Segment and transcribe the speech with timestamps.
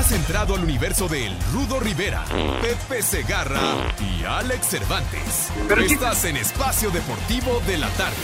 [0.00, 2.24] Has entrado al universo de El Rudo Rivera,
[2.62, 3.60] Pepe Segarra
[4.00, 5.50] y Alex Cervantes.
[5.68, 8.16] Pero Estás en Espacio Deportivo de la Tarde.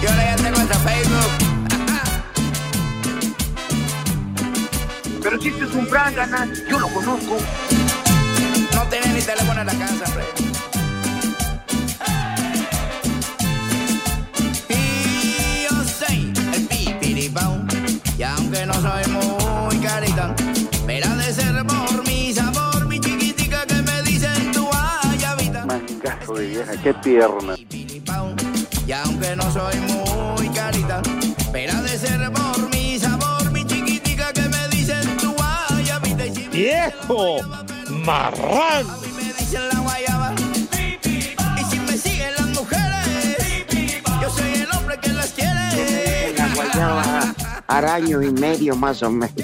[0.00, 1.32] Yo ya tengo hasta Facebook.
[5.20, 7.38] Pero si este es un ganas, yo lo conozco.
[8.72, 10.63] No tiene ni teléfono en la casa, hombre.
[26.32, 27.54] De vieja, qué tierna.
[27.54, 28.34] Pipiripao.
[28.86, 31.02] Y aunque no soy muy carita,
[31.52, 36.26] pero de ser por mi sabor, mi chiquitica que me dicen tu guayabita.
[36.26, 37.36] Y si me ¡Viejo!
[37.90, 38.88] ¡Marrán!
[38.88, 40.34] A mí me dicen la guayaba.
[41.58, 43.36] Y si me siguen las mujeres,
[44.22, 46.34] yo soy el hombre que las quiere.
[46.38, 47.34] La guayaba,
[47.66, 49.34] araño y medio más o menos.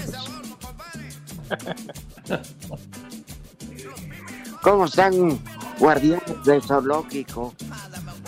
[4.62, 5.40] ¿Cómo están,
[5.80, 7.54] guardianes del zoológico?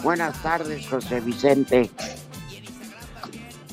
[0.03, 1.91] Buenas tardes, José Vicente.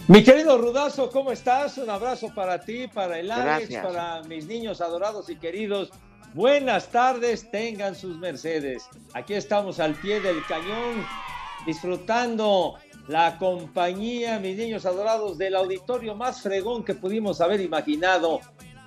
[0.07, 1.77] Mi querido Rudazo, ¿cómo estás?
[1.77, 3.85] Un abrazo para ti, para el Alex, Gracias.
[3.85, 5.91] para mis niños adorados y queridos.
[6.33, 8.83] Buenas tardes, tengan sus mercedes.
[9.13, 11.05] Aquí estamos al pie del cañón,
[11.65, 12.75] disfrutando
[13.07, 18.41] la compañía, mis niños adorados, del auditorio más fregón que pudimos haber imaginado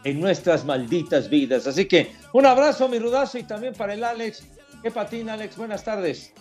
[0.05, 1.67] en nuestras malditas vidas.
[1.67, 4.45] Así que un abrazo, mi Rudazo, y también para el Alex.
[4.83, 5.57] ¿Qué patina, Alex?
[5.57, 6.33] Buenas tardes.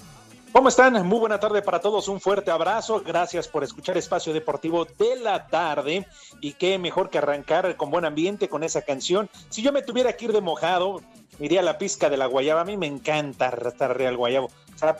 [0.52, 1.06] ¿Cómo están?
[1.08, 2.08] Muy buena tarde para todos.
[2.08, 3.02] Un fuerte abrazo.
[3.06, 6.06] Gracias por escuchar Espacio Deportivo de la tarde.
[6.42, 9.30] Y qué mejor que arrancar con buen ambiente con esa canción.
[9.50, 11.02] Si yo me tuviera que ir de mojado,
[11.40, 12.62] iría a la pizca de la guayaba.
[12.62, 14.48] A mí me encanta estar real guayabo.
[14.48, 14.98] O sea,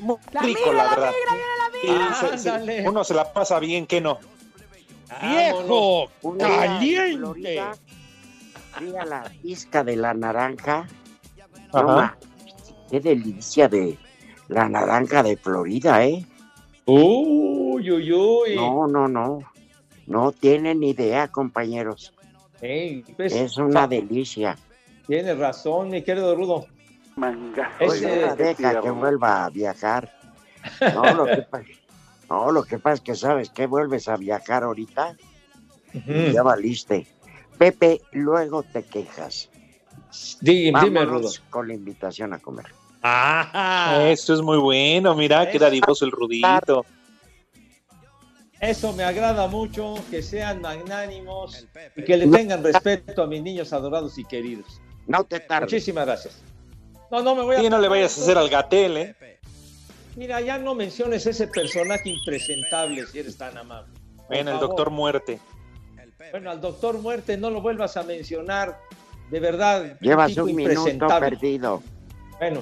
[0.00, 1.12] muy rico, la, verdad.
[2.18, 4.18] Se- se- uno se la pasa bien, que no?
[5.20, 6.10] ¡Viejo!
[6.38, 7.18] ¡Caliente!
[7.18, 7.76] Florida,
[8.76, 10.86] fui a la pizca de la naranja.
[11.72, 12.16] No, ma,
[12.90, 13.98] qué delicia de
[14.48, 16.24] la naranja de Florida, ¿eh?
[16.86, 18.54] Uy, uy, uy.
[18.56, 19.40] No, no, no.
[20.06, 22.12] No tienen idea, compañeros.
[23.16, 24.56] Pues, Es una delicia.
[25.06, 26.66] Tienes razón, mi querido Rudo.
[27.78, 30.12] Ese- de Oye, qué deja que vuelva a viajar.
[30.94, 31.64] No, lo que pasa,
[32.30, 35.16] no, lo que pasa es que sabes que vuelves a viajar ahorita,
[36.32, 37.06] ya valiste.
[37.58, 39.48] Pepe, luego te quejas.
[40.40, 41.04] Di- Dime, Rudo.
[41.06, 42.66] Vámonos con la invitación a comer.
[43.02, 45.14] Ah, Esto es muy bueno.
[45.14, 45.64] Mira, qué Eso.
[45.64, 46.84] dadivoso el rudito.
[48.60, 53.72] eso me agrada mucho, que sean magnánimos y que le tengan respeto a mis niños
[53.72, 54.80] adorados y queridos.
[55.06, 55.72] No te tardes.
[55.72, 56.40] Muchísimas gracias.
[57.10, 57.62] No, no me voy a...
[57.62, 59.16] Y no le vayas a hacer al gatel, ¿eh?
[60.14, 63.92] Mira, ya no menciones ese personaje impresentable si eres tan amable.
[64.30, 65.40] Ven, el doctor muerte.
[66.30, 68.78] Bueno, al doctor Muerte no lo vuelvas a mencionar.
[69.32, 69.96] De verdad.
[70.00, 71.82] Llevas un minuto perdido.
[72.38, 72.60] Bueno,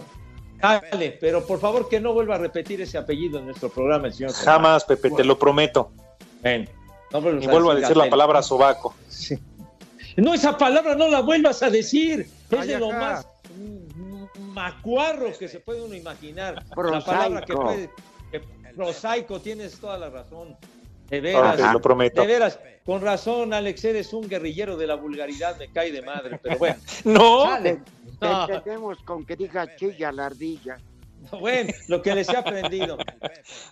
[0.61, 4.15] dale, pero por favor que no vuelva a repetir ese apellido en nuestro programa, el
[4.15, 4.33] señor.
[4.33, 5.91] Jamás, Pepe, te lo prometo.
[6.43, 6.69] Ven,
[7.13, 8.95] no vuelvas Y vuelvo a decir la palabra sobaco.
[9.09, 9.37] Sí.
[10.17, 12.31] No, esa palabra no la vuelvas a decir.
[12.49, 13.27] Es de lo más
[13.57, 16.55] mm, macuarro que se puede uno imaginar.
[16.69, 17.05] La Prosaico.
[17.07, 17.91] palabra que puede.
[18.31, 18.41] que-
[18.77, 20.57] prosaico, tienes toda la razón.
[21.11, 21.61] De veras.
[21.61, 22.21] Ok, lo prometo.
[22.23, 26.39] De veras, con razón, Alex, eres un guerrillero de la vulgaridad, me cae de madre,
[26.43, 26.77] pero bueno.
[27.05, 30.79] No, entendemos con que diga chilla la ardilla.
[31.41, 32.97] bueno, lo que les he aprendido.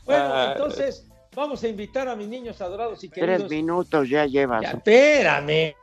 [0.05, 0.53] Bueno, Ah.
[0.57, 3.51] entonces, vamos a invitar a mis niños adorados y Tres queridos.
[3.51, 4.63] minutos ya llevas.
[4.63, 5.75] Ya, espérame.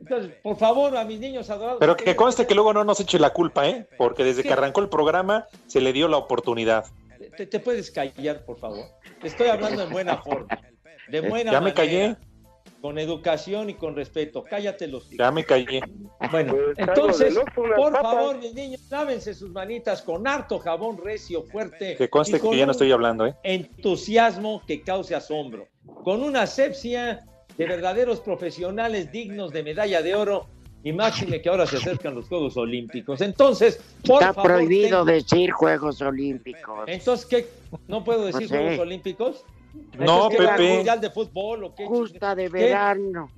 [0.00, 1.78] Entonces, por favor, a mis niños adorados.
[1.78, 3.86] pero que conste que luego no nos eche la culpa, ¿eh?
[3.96, 4.48] Porque desde ¿Qué?
[4.48, 6.86] que arrancó el programa se le dio la oportunidad.
[7.36, 8.84] Te, te puedes callar, por favor.
[9.20, 10.48] Te estoy hablando en buena forma.
[11.08, 12.16] De buena Ya me manera, callé.
[12.80, 14.42] Con educación y con respeto.
[14.42, 15.80] Cállate los Ya me callé.
[16.32, 18.02] Bueno, Pues, entonces, por papas.
[18.02, 21.94] favor, mis niños, lávense sus manitas con harto jabón recio, fuerte.
[21.96, 23.34] Que conste que ya no estoy hablando, ¿eh?
[23.44, 25.68] Entusiasmo que cause asombro.
[26.04, 27.24] Con una asepsia
[27.56, 30.46] de verdaderos profesionales dignos de medalla de oro
[30.84, 33.20] y máxime que ahora se acercan los Juegos Olímpicos.
[33.20, 36.84] Entonces, por Está favor, prohibido ten- decir Juegos Olímpicos.
[36.88, 37.46] Entonces, ¿qué?
[37.86, 38.56] ¿No puedo decir No sé.
[38.58, 39.44] Juegos Olímpicos?
[39.98, 40.74] No, ¿qué va, Pepe.
[40.76, 41.86] Mundial de fútbol o qué?
[41.86, 43.30] Justa de verano.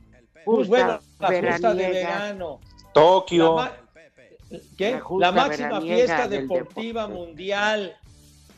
[0.44, 2.60] Pues Justa bueno, la justa de verano.
[2.84, 3.54] La, Tokio.
[3.56, 3.72] ma-
[4.76, 5.00] ¿qué?
[5.18, 7.26] La La máxima fiesta deportiva deporte.
[7.26, 7.96] mundial.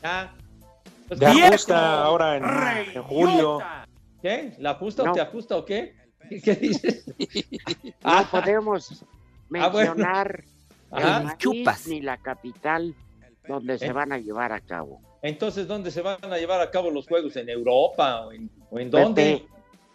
[0.03, 0.33] ¿Ya?
[1.07, 1.43] Pues, De ¿qué?
[1.45, 2.43] ajusta ahora en,
[2.97, 3.59] en julio.
[4.21, 4.53] ¿Qué?
[4.59, 5.11] ¿La justa o No.
[5.13, 5.95] te ajusta o qué?
[6.43, 7.05] ¿Qué dices?
[7.07, 9.03] No Ah, podemos
[9.59, 9.95] Ah, bueno.
[9.95, 10.43] mencionar
[10.91, 11.17] Ajá.
[11.19, 11.87] el país Chupas.
[11.87, 12.93] ni la capital
[13.47, 13.79] donde Eh.
[13.79, 14.99] se van a llevar a cabo.
[15.21, 17.35] Entonces, ¿dónde se van a llevar a cabo los juegos?
[17.35, 19.23] ¿En Europa o en, o en dónde?
[19.41, 19.47] Pepe,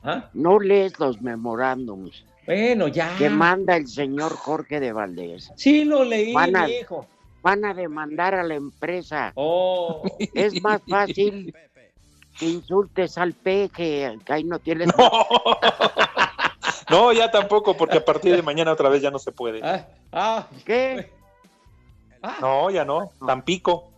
[0.03, 0.29] ¿Ah?
[0.35, 3.15] no lees los memorándums Bueno, ya.
[3.17, 5.53] que manda el señor Jorge de Valdés.
[5.57, 7.07] Sí, lo leí, Van a- hijo.
[7.43, 9.33] Van a demandar a la empresa.
[9.35, 10.03] Oh,
[10.33, 11.53] Es más fácil
[12.39, 14.89] que insultes al peje, que ahí no tienes...
[16.91, 19.61] No, ya tampoco, porque a partir de mañana otra vez ya no se puede.
[19.65, 21.11] ah, ah, ¿Qué?
[22.23, 23.11] ah, No, ya no.
[23.27, 23.92] Tampico.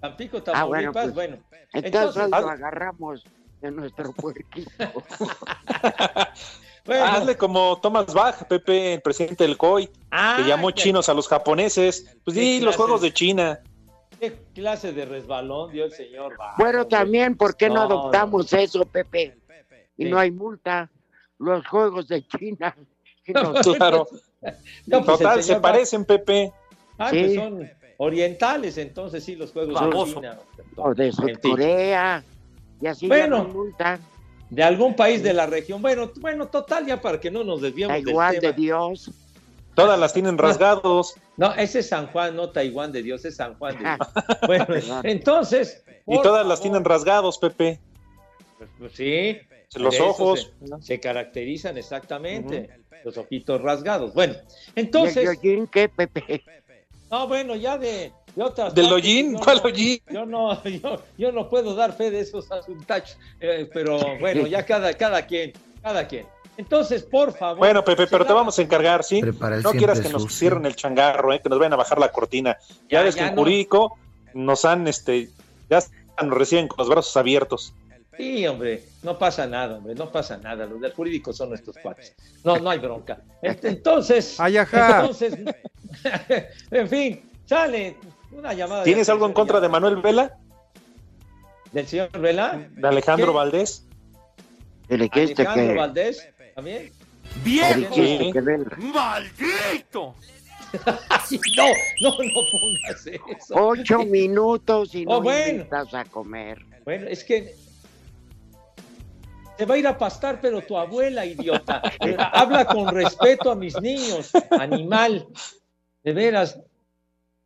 [0.00, 1.14] Tampico, Ah, bueno, Tamaulipas, pues.
[1.14, 1.36] bueno.
[1.72, 3.24] Entonces, Entonces- lo agarramos
[3.60, 4.70] de nuestro puerquito.
[6.84, 7.04] bueno.
[7.04, 11.14] Hazle como Thomas Bach, Pepe, el presidente del COI, Ah, que llamó qué- chinos a
[11.14, 12.16] los japoneses.
[12.24, 13.60] Pues sí, los juegos de China.
[14.20, 16.36] ¿Qué clase de resbalón dio el señor?
[16.36, 19.36] Bach, Bueno, también, ¿por qué no, No, adoptamos eso, Pepe?
[19.96, 20.10] Y Sí.
[20.10, 20.90] no hay multa.
[21.38, 22.74] Los juegos de China.
[23.26, 24.08] los- Claro.
[24.86, 26.52] No, pues Total, se Bach- parecen, Pepe.
[26.98, 27.18] Ah, Sí.
[27.20, 30.14] pues son orientales, entonces sí, los juegos de.
[30.14, 30.38] China.
[30.76, 31.12] o de.
[31.42, 32.24] Corea.
[32.80, 33.46] Y así Bueno.
[34.50, 35.82] De algún país de la región.
[35.82, 38.52] Bueno, bueno, total, ya para que no nos desviemos del Taiwán de.
[38.54, 39.10] Dios.
[39.74, 41.14] Todas las tienen rasgados.
[41.36, 43.98] No, ese es San Juan, no Taiwán de Dios, es San Juan de Dios.
[44.46, 44.66] Bueno,
[45.02, 45.84] entonces.
[46.06, 47.78] Y todas las tienen rasgados, Pepe.
[48.56, 49.38] pues, pues, sí.
[49.76, 50.50] Los ojos.
[50.80, 52.70] Se, se caracterizan exactamente.
[53.04, 54.14] Los ojitos rasgados.
[54.14, 55.24] Bueno, ¿Y el entonces.
[55.24, 56.42] yoyin qué, Pepe?
[57.10, 58.74] No, bueno, ya de, de otras.
[58.74, 59.32] ¿Del hollín?
[59.34, 60.00] yo ¿Cuál hollín?
[60.10, 64.64] Yo no, yo, yo no puedo dar fe de esos asuntos, eh, pero bueno, ya
[64.66, 65.52] cada, cada quien,
[65.82, 66.26] cada quien.
[66.56, 67.58] Entonces, por favor.
[67.58, 69.22] Bueno, Pepe, pero te vamos a encargar, ¿sí?
[69.22, 70.38] No quieras que nos sucio.
[70.38, 71.40] cierren el changarro, ¿eh?
[71.40, 72.58] que nos vayan a bajar la cortina.
[72.90, 73.42] Ya, Ya, ves ya que en no.
[73.42, 73.98] jurídico
[74.34, 75.28] nos han, este,
[75.70, 75.80] ya
[76.20, 77.74] nos reciben con los brazos abiertos.
[78.18, 80.66] Sí, hombre, no pasa nada, hombre, no pasa nada.
[80.66, 82.14] Los del jurídico son nuestros cuates.
[82.44, 83.20] No, no hay bronca.
[83.42, 85.00] Ent- Entonces, Ay, ajá.
[85.00, 85.34] entonces,
[86.72, 87.96] en fin, sale
[88.32, 88.80] una llamada.
[88.80, 89.68] de ¿Tienes algo en contra de.
[89.68, 90.36] Manuel Vela?
[91.72, 92.60] ¿Del señor Vela?
[92.72, 93.36] ¿De Alejandro ¿Qué?
[93.36, 93.84] Valdés?
[94.88, 96.92] ¿Le dijiste Alejandro que, Valdés, ¿también?
[97.44, 97.94] ¡Viejo!
[98.42, 98.76] Vela?
[98.78, 100.14] ¡Maldito!
[101.56, 101.66] No,
[102.02, 103.54] no, no pongas eso.
[103.54, 105.48] Ocho minutos y no Oh, bueno.
[105.62, 106.58] invitas a comer.
[106.84, 107.54] Bueno, es que
[109.58, 111.82] se va a ir a pastar, pero tu abuela, idiota.
[112.00, 115.26] Eh, Habla con respeto a mis niños, animal.
[116.04, 116.60] De veras,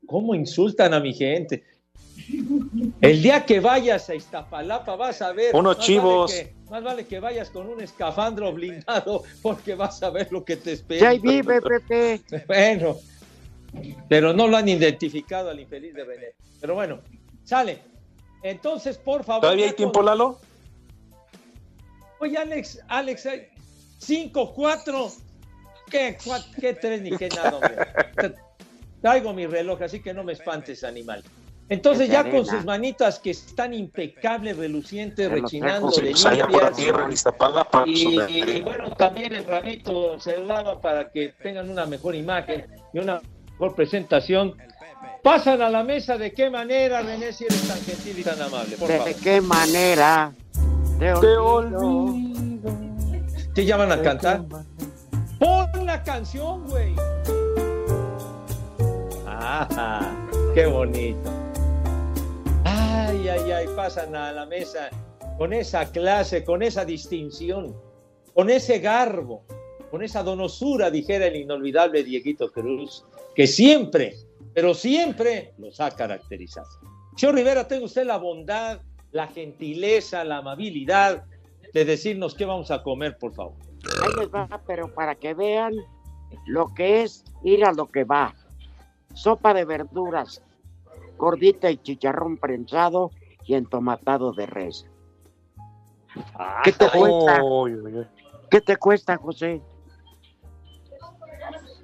[0.06, 1.64] ¿cómo insultan a mi gente?
[3.00, 5.56] El día que vayas a Iztapalapa vas a ver.
[5.56, 6.31] Unos más chivos.
[6.31, 10.44] Vale que, más vale que vayas con un escafandro blindado porque vas a ver lo
[10.44, 11.09] que te Ya espera.
[11.09, 12.20] ahí vive, Pepe.
[12.47, 12.97] Bueno,
[14.06, 16.26] pero no lo han identificado al infeliz de René.
[16.61, 17.00] Pero bueno,
[17.44, 17.79] sale.
[18.43, 19.41] Entonces, por favor.
[19.41, 20.38] ¿Todavía hay ya tiempo, Lalo?
[22.22, 23.28] Oye, Alex, Alex,
[23.98, 25.12] 5, 4.
[25.90, 27.76] ¿Qué, cua- qué tres ni qué nada, hombre?
[29.02, 31.24] Traigo mi reloj, así que no me espantes, animal.
[31.69, 36.12] Entonces, ya con sus manitas que están impecables, relucientes, rechinando de
[36.44, 36.76] limpias.
[37.88, 42.99] Y, y bueno, también el ramito se daba para que tengan una mejor imagen y
[43.00, 43.20] una
[43.50, 44.54] mejor presentación.
[45.25, 48.76] Pasan a la mesa de qué manera, René, si eres tan gentil y tan amable,
[48.76, 49.04] por favor.
[49.06, 50.32] ¿De qué manera?
[51.02, 52.14] Te olvido.
[53.56, 54.44] ¿Qué ya van a cantar?
[55.40, 56.94] Pon la canción, güey.
[59.26, 60.16] Ah,
[60.54, 61.28] qué bonito.
[62.62, 64.90] Ay, ay, ay, pasan a la mesa
[65.38, 67.75] con esa clase, con esa distinción,
[68.32, 69.42] con ese garbo,
[69.90, 73.04] con esa donosura, dijera el inolvidable Dieguito Cruz,
[73.35, 74.14] que siempre,
[74.54, 76.68] pero siempre los ha caracterizado.
[77.16, 78.80] Señor Rivera, tenga usted la bondad,
[79.12, 81.25] la gentileza, la amabilidad
[81.73, 83.54] de decirnos qué vamos a comer, por favor.
[84.02, 85.75] Ahí les va, pero para que vean
[86.47, 88.35] lo que es ir a lo que va.
[89.14, 90.42] Sopa de verduras,
[91.19, 93.11] gordita y chicharrón prensado
[93.45, 94.87] y entomatado de res.
[96.64, 97.42] ¿Qué te cuesta?
[98.50, 99.62] ¿Qué te cuesta, José?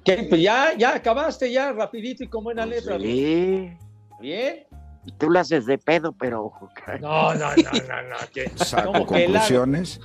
[0.03, 0.25] ¿Qué?
[0.29, 2.99] Pues ya, ya acabaste, ya, rapidito y con buena letra.
[2.99, 3.71] Sí.
[4.19, 4.68] ¿Bien?
[5.17, 6.51] Tú lo haces de pedo, pero
[6.99, 8.15] No, no, no, no, no.
[8.33, 9.99] que- Saco ¿Cómo que la- conclusiones.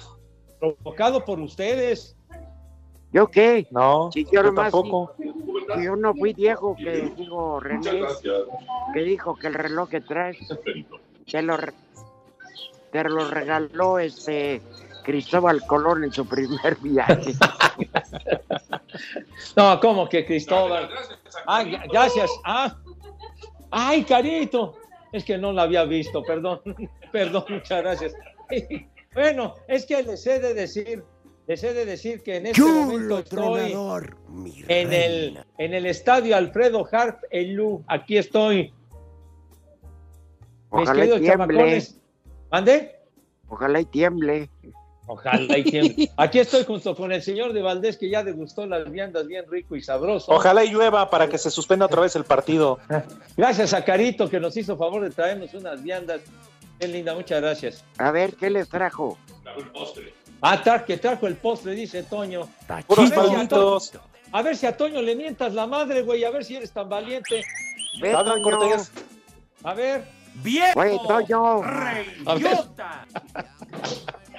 [0.59, 2.17] provocado por ustedes.
[3.13, 3.69] ¿yo qué?
[3.71, 5.15] No, Si yo yo nomás tampoco.
[5.77, 8.03] Si yo no fui Diego, que digo René,
[8.93, 10.37] que dijo que el reloj que traes,
[11.31, 11.57] te lo,
[12.91, 14.61] te lo regaló este
[15.05, 17.35] Cristóbal Colón en su primer viaje.
[19.57, 20.89] No, ¿cómo que Cristóbal?
[21.47, 22.31] Ah, gracias.
[22.45, 22.77] Ah,
[23.71, 24.77] ay, Carito.
[25.15, 26.61] Es que no la había visto, perdón.
[27.13, 28.15] Perdón, muchas gracias.
[29.15, 31.05] Bueno, es que les he de decir,
[31.47, 35.73] les he de decir que en este momento Chulo estoy tronador, mi en el, en
[35.73, 37.85] el estadio Alfredo Harp Elú.
[37.87, 38.75] Aquí estoy.
[40.73, 41.83] Mis Ojalá y queridos tiemble.
[42.51, 42.97] ¿Mande?
[43.47, 44.51] ojalá y tiemble.
[45.07, 46.11] Ojalá y tiemble.
[46.17, 49.77] Aquí estoy junto con el señor de Valdés que ya degustó las viandas bien rico
[49.77, 50.33] y sabroso.
[50.33, 52.79] Ojalá y llueva para que se suspenda otra vez el partido.
[53.37, 56.21] Gracias a Carito que nos hizo favor de traernos unas viandas.
[56.81, 57.85] Qué linda, muchas gracias.
[57.99, 59.17] A ver, ¿qué les trajo?
[60.41, 62.49] Ah, tra- que trajo el postre, dice Toño.
[62.87, 63.93] Puros A ver, si a palmitos.
[63.93, 66.73] Toño- A ver si a Toño le mientas la madre, güey, a ver si eres
[66.73, 67.45] tan valiente.
[68.01, 68.13] Ve.
[68.43, 68.91] Cortés.
[69.63, 70.05] A ver.
[70.43, 70.73] ¡Viejo!
[70.75, 71.63] Güey, Toño.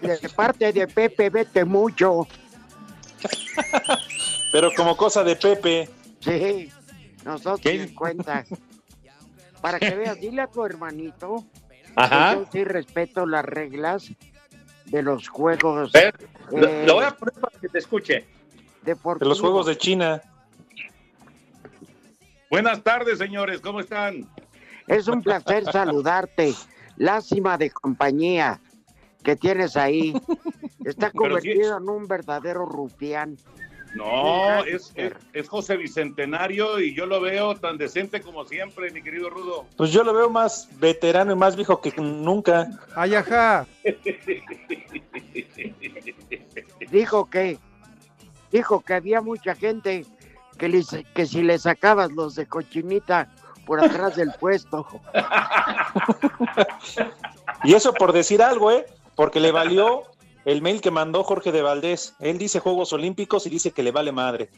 [0.00, 2.26] de parte de Pepe, vete mucho.
[4.52, 5.88] Pero como cosa de Pepe.
[6.20, 6.70] Sí,
[7.24, 7.82] nosotros ¿Qué?
[7.82, 8.44] en cuenta.
[9.60, 12.34] Para que veas, dile a tu hermanito que Ajá.
[12.34, 14.10] yo sí respeto las reglas
[14.86, 16.14] de los juegos Ver,
[16.52, 18.26] lo, eh, lo voy a poner para que te escuche.
[18.82, 20.22] De los juegos de China.
[22.50, 24.26] Buenas tardes, señores, ¿cómo están?
[24.86, 26.54] Es un placer saludarte.
[26.96, 28.60] Lástima de compañía
[29.28, 30.14] que tienes ahí.
[30.86, 33.36] Está sí- convertido en un verdadero rufián.
[33.94, 39.02] No, es, es, es José Bicentenario y yo lo veo tan decente como siempre, mi
[39.02, 39.66] querido Rudo.
[39.76, 42.68] Pues yo lo veo más veterano y más viejo que nunca.
[42.96, 43.66] Ay, ajá.
[46.90, 47.58] Dijo que
[48.50, 50.06] dijo que había mucha gente
[50.56, 53.28] que, le- que si le sacabas los de cochinita
[53.66, 54.86] por atrás del puesto.
[57.64, 58.86] Y eso por decir algo, ¿eh?
[59.18, 60.04] Porque le valió
[60.44, 62.14] el mail que mandó Jorge de Valdés.
[62.20, 64.48] Él dice Juegos Olímpicos y dice que le vale madre.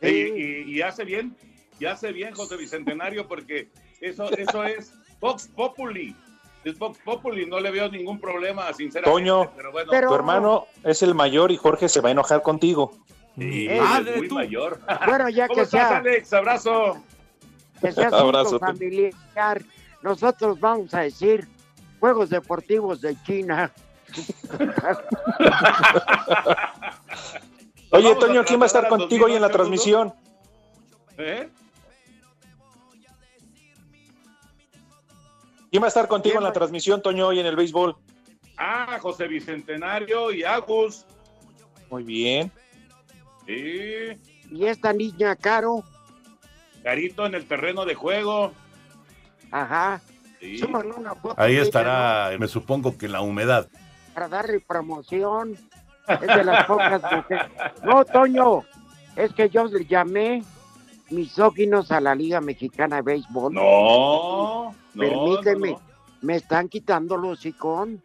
[0.00, 1.36] Y, y- y hace bien,
[1.80, 3.68] y hace bien José Bicentenario porque
[4.00, 6.14] eso, eso es Vox Populi.
[6.62, 9.10] Es Vox Populi, no le veo ningún problema, sinceramente.
[9.10, 12.42] Toño, pero bueno, Pero- Tu hermano es el mayor y Jorge se va a enojar
[12.42, 12.92] contigo.
[13.36, 14.34] sí, es madre, muy tú.
[14.36, 14.80] mayor.
[15.06, 16.32] Bueno, ya ¿Cómo que estás, sea, Alex?
[16.32, 17.02] Abrazo.
[17.80, 18.60] que sea Abrazo.
[18.60, 19.62] familiar,
[20.02, 21.48] nosotros vamos a decir
[21.98, 23.72] Juegos Deportivos de China.
[27.90, 30.14] Oye, vamos Toño, ¿quién va a estar contigo hoy en la 2011, transmisión?
[31.18, 31.48] ¿Eh?
[35.70, 37.96] ¿Quién va a estar contigo ¿Quién en la transmisión, Toño, hoy en el béisbol?
[38.56, 41.04] Ah, José Bicentenario y Agus.
[41.90, 42.50] Muy bien.
[43.46, 44.18] Sí,
[44.50, 45.84] Y esta niña Caro,
[46.82, 48.52] Carito en el terreno de juego.
[49.50, 50.00] ajá,
[50.40, 50.60] Sí.
[51.36, 53.68] Ahí estará, me supongo que la humedad.
[54.16, 55.52] Para darle promoción.
[56.08, 57.52] Es de las pocas mujeres.
[57.84, 58.62] No, Toño,
[59.14, 60.42] es que yo le llamé
[61.10, 63.52] misóginos a la Liga Mexicana de Béisbol.
[63.52, 65.80] No, no, Permíteme, no,
[66.22, 68.02] me están quitando los hocicón.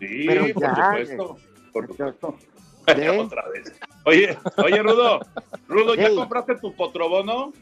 [0.00, 1.36] Sí, Pero por ya, supuesto.
[1.72, 2.38] Por supuesto.
[2.88, 3.18] ¿Eh?
[3.18, 3.72] Otra vez.
[4.04, 5.20] Oye, oye, Rudo,
[5.66, 6.14] Rudo, ¿ya Sí.
[6.16, 7.54] compraste tu potrobono?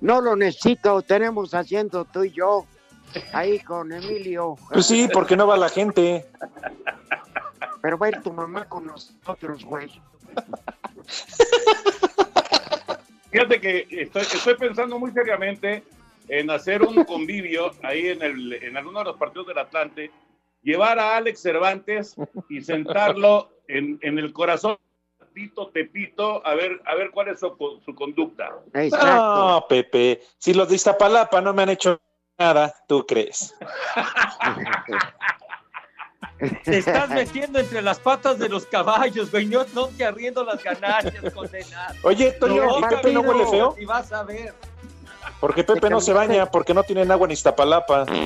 [0.00, 2.66] No lo necesito, tenemos haciendo tú y yo,
[3.32, 4.56] ahí con Emilio.
[4.72, 6.26] Pues sí, porque no va la gente.
[7.80, 9.88] Pero va a ir tu mamá con nosotros, güey.
[13.30, 15.84] Fíjate que estoy, estoy pensando muy seriamente
[16.28, 20.10] en hacer un convivio ahí en, el, en alguno de los partidos del Atlante,
[20.62, 22.16] llevar a Alex Cervantes
[22.48, 24.76] y sentarlo en, en el corazón
[25.34, 28.50] Tito Tepito a ver, a ver cuál es su, co- su conducta.
[28.74, 29.34] Exacto.
[29.34, 30.20] No, Pepe.
[30.38, 32.00] Si los de Iztapalapa no me han hecho
[32.38, 33.54] nada, ¿tú crees?
[36.64, 39.46] Te estás metiendo entre las patas de los caballos, güey.
[39.46, 41.94] No, no te arriendo las ganancias, condenado.
[42.02, 43.74] Oye, Toño, No, ¿y Pepe no huele feo?
[43.78, 44.54] Y vas a ver.
[45.40, 48.06] Porque Pepe no se baña, porque no tienen agua en Iztapalapa.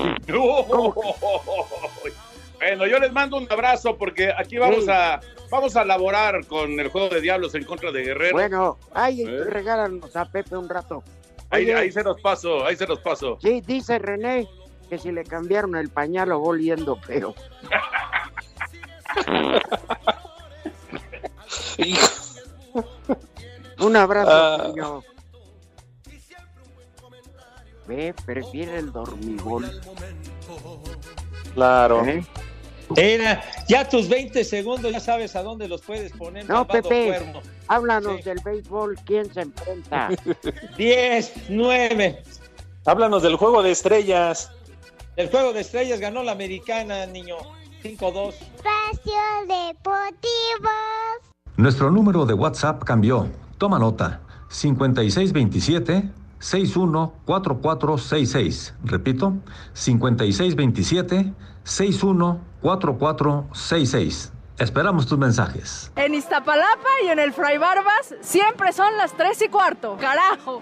[2.59, 4.89] Bueno, yo les mando un abrazo porque aquí vamos Sí.
[4.89, 5.19] a
[5.51, 8.31] vamos a laborar con el juego de diablos en contra de Guerrero.
[8.31, 9.43] Bueno, ay, ¿Eh?
[9.49, 11.03] regálanos a Pepe un rato.
[11.53, 13.37] Ahí, Oye, ahí se los paso, ahí se los paso.
[13.41, 14.47] Sí, dice René
[14.89, 17.33] que si le cambiaron el pañal lo oliendo feo.
[23.79, 24.57] Un abrazo, Ah.
[24.63, 25.03] Toño.
[27.87, 29.69] Ve, prefiere el dormigón.
[31.53, 32.05] Claro.
[32.05, 32.25] ¿eh?
[32.97, 36.47] Era, ya tus 20 segundos, ya sabes a dónde los puedes poner.
[36.49, 37.07] No, Pepe.
[37.07, 37.41] cuerno.
[37.67, 38.23] Háblanos Sí.
[38.23, 40.09] del béisbol, ¿quién se enfrenta?
[40.77, 42.23] 10, 9.
[42.85, 44.51] Háblanos del juego de estrellas.
[45.15, 47.35] El juego de estrellas ganó la americana, niño.
[47.83, 48.33] 5-2.
[48.33, 49.13] Espacio
[49.47, 50.69] Deportivo.
[51.57, 53.27] Nuestro número de WhatsApp cambió.
[53.57, 54.21] Toma nota.
[54.49, 56.09] 5627
[56.39, 58.73] 614466.
[58.83, 59.33] Repito,
[59.73, 61.33] 5627
[61.63, 62.52] 614466.
[64.57, 65.91] Esperamos tus mensajes.
[65.95, 69.97] En Iztapalapa y en el Fray Barbas siempre son las 3 y cuarto.
[69.99, 70.61] ¡Carajo!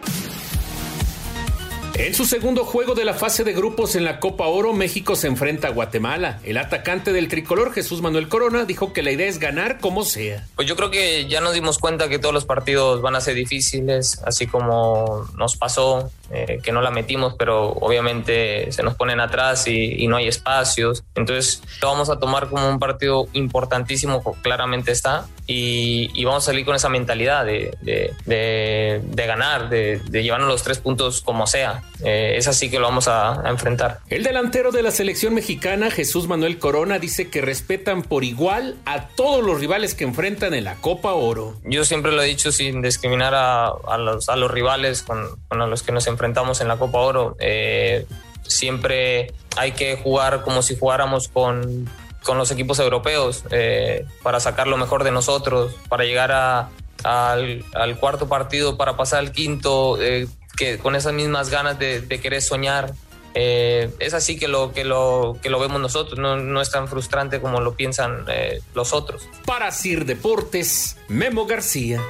[1.93, 5.27] En su segundo juego de la fase de grupos en la Copa Oro, México se
[5.27, 6.39] enfrenta a Guatemala.
[6.43, 10.47] El atacante del tricolor, Jesús Manuel Corona, dijo que la idea es ganar como sea.
[10.55, 13.35] Pues yo creo que ya nos dimos cuenta que todos los partidos van a ser
[13.35, 19.19] difíciles, así como nos pasó, eh, que no la metimos, pero obviamente se nos ponen
[19.19, 21.03] atrás y, y, no hay espacios.
[21.15, 26.45] Entonces lo vamos a tomar como un partido importantísimo, claramente está, y, y vamos a
[26.47, 31.47] salir con esa mentalidad de, de, de, de ganar, de, llevarnos los tres puntos como
[31.47, 31.83] sea.
[32.03, 33.99] Eh, es así que lo vamos a, a, enfrentar.
[34.09, 39.09] El delantero de la selección mexicana, Jesús Manuel Corona, dice que respetan por igual a
[39.09, 41.57] todos los rivales que enfrentan en la Copa Oro.
[41.65, 45.69] Yo siempre lo he dicho sin discriminar a, a los, a los rivales con, con
[45.69, 47.35] los que nos enfrentamos en la Copa Oro.
[47.39, 48.05] Eh,
[48.43, 51.89] siempre hay que jugar como si jugáramos con,
[52.23, 56.69] con los equipos europeos eh, para sacar lo mejor de nosotros, para llegar a,
[57.03, 62.01] al, al, cuarto partido, para pasar al quinto, eh, que con esas mismas ganas de,
[62.01, 62.93] de querer soñar.
[63.33, 66.89] Eh, es así que lo, que, lo, que lo vemos nosotros, no, no es tan
[66.89, 68.25] frustrante como lo piensan
[68.73, 69.27] los otros.
[69.45, 72.01] Para Sir Deportes, Memo García.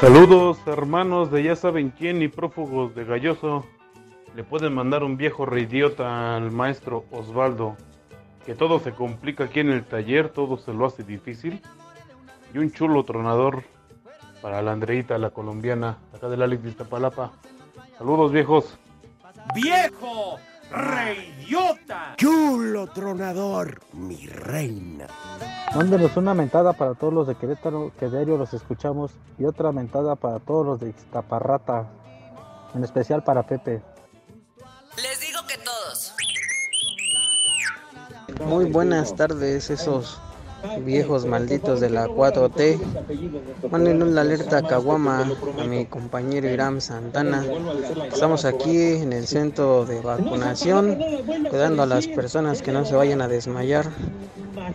[0.00, 3.66] Saludos hermanos de ya saben quién y prófugos de Galloso.
[4.36, 7.76] Le pueden mandar un viejo reidiota al maestro Osvaldo.
[8.46, 11.60] Que todo se complica aquí en el taller, todo se lo hace difícil.
[12.54, 13.64] Y un chulo tronador
[14.40, 17.32] para la Andreita, la colombiana, acá del Alex de Iztapalapa.
[17.98, 18.78] Saludos viejos.
[19.52, 20.38] ¡Viejo!
[20.70, 22.14] ¡Reidiota!
[22.16, 23.80] ¡Chulo tronador!
[23.92, 25.06] ¡Mi reina!
[25.74, 30.14] Mándenos una mentada para todos los de Querétaro, que diario los escuchamos, y otra mentada
[30.16, 31.86] para todos los de Iztaparrata,
[32.74, 33.82] en especial para Pepe.
[34.96, 36.14] Les digo que todos.
[38.46, 40.20] Muy buenas tardes, esos
[40.84, 42.78] viejos malditos de la 4T.
[43.70, 47.44] Manden una alerta a Caguama a mi compañero Iram Santana.
[48.12, 50.98] Estamos aquí en el centro de vacunación,
[51.48, 53.86] cuidando a las personas que no se vayan a desmayar.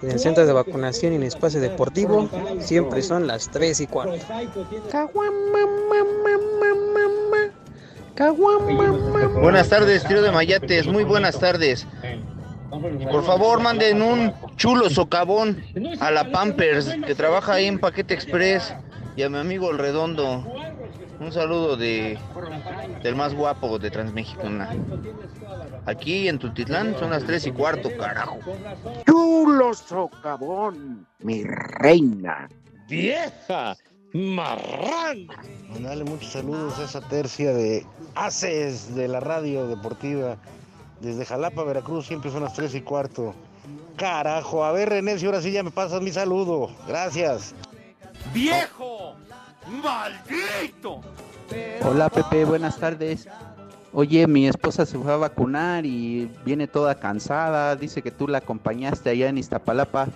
[0.01, 3.87] En el centro de vacunación y en el espacio deportivo siempre son las 3 y
[3.87, 4.13] 4.
[9.41, 10.87] Buenas tardes, trío de Mayates.
[10.87, 11.87] Muy buenas tardes.
[13.11, 15.63] Por favor, manden un chulo socavón
[15.99, 18.73] a la Pampers que trabaja ahí en Paquete Express
[19.15, 20.43] y a mi amigo El Redondo.
[21.19, 22.17] Un saludo de
[23.03, 24.75] del más guapo de Transmexicana.
[25.85, 28.39] Aquí en Tultitlán son las 3 y cuarto, carajo.
[29.05, 32.49] Chulo socavón, mi reina.
[32.87, 33.75] Vieja
[34.13, 35.27] marrán.
[35.69, 40.37] Mandale muchos saludos a esa tercia de haces de la radio deportiva.
[41.03, 43.35] Desde Jalapa, Veracruz, siempre son las 3 y cuarto.
[43.97, 46.71] Carajo, a ver René, si ahora sí ya me pasas mi saludo.
[46.87, 47.53] Gracias.
[48.33, 49.13] ¡Viejo!
[49.83, 51.01] ¡Maldito!
[51.85, 53.27] Hola Pepe, buenas tardes.
[53.91, 57.75] Oye, mi esposa se fue a vacunar y viene toda cansada.
[57.75, 60.07] Dice que tú la acompañaste allá en Iztapalapa.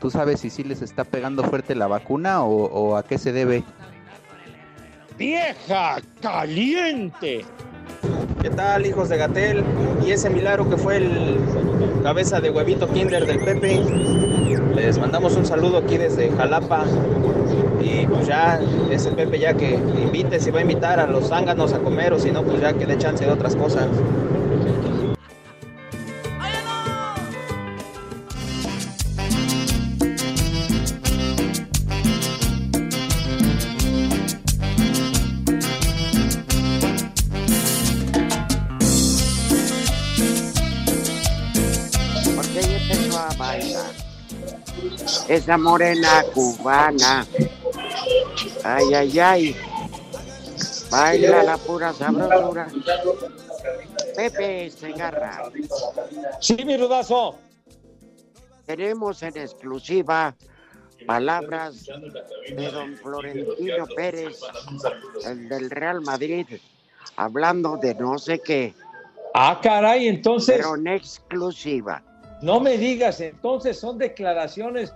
[0.00, 3.32] ¿Tú sabes si sí les está pegando fuerte la vacuna o, o a qué se
[3.32, 3.64] debe?
[5.18, 7.44] ¡Vieja caliente!
[8.42, 9.62] ¿Qué tal, hijos de Gatel?
[10.04, 11.38] Y ese milagro que fue el
[12.02, 13.80] cabeza de huevito Kinder del Pepe.
[14.74, 16.84] Les mandamos un saludo aquí desde Jalapa.
[17.80, 18.60] Y pues ya,
[18.90, 22.18] ese Pepe ya que invite, si va a invitar a los zánganos a comer o
[22.18, 23.86] si no, pues ya que dé chance de otras cosas.
[45.34, 47.26] Esa morena cubana.
[48.64, 49.56] Ay, ay, ay.
[50.90, 52.68] Baila la pura sabrosura.
[54.14, 55.50] Pepe Segarra.
[56.38, 57.38] Sí, mi rudazo.
[58.66, 60.36] Tenemos en exclusiva
[61.06, 61.86] palabras
[62.54, 64.38] de don Florentino Pérez,
[65.24, 66.46] el del Real Madrid,
[67.16, 68.74] hablando de no sé qué.
[69.34, 70.58] Ah, caray, entonces.
[70.58, 72.02] Pero en exclusiva.
[72.42, 74.92] No me digas, entonces son declaraciones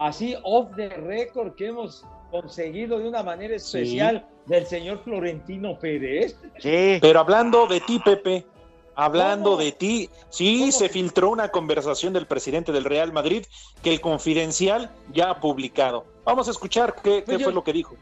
[0.00, 4.52] así off the record que hemos conseguido de una manera especial Sí.
[4.52, 6.36] del señor Florentino Pérez.
[6.58, 6.98] Sí.
[7.00, 8.46] Pero hablando de ti, Pepe,
[8.94, 13.44] hablando de ti, sí se filtró una conversación del presidente del Real Madrid
[13.82, 16.04] que el confidencial ya ha publicado.
[16.24, 17.94] Vamos a escuchar qué, qué fue lo que dijo.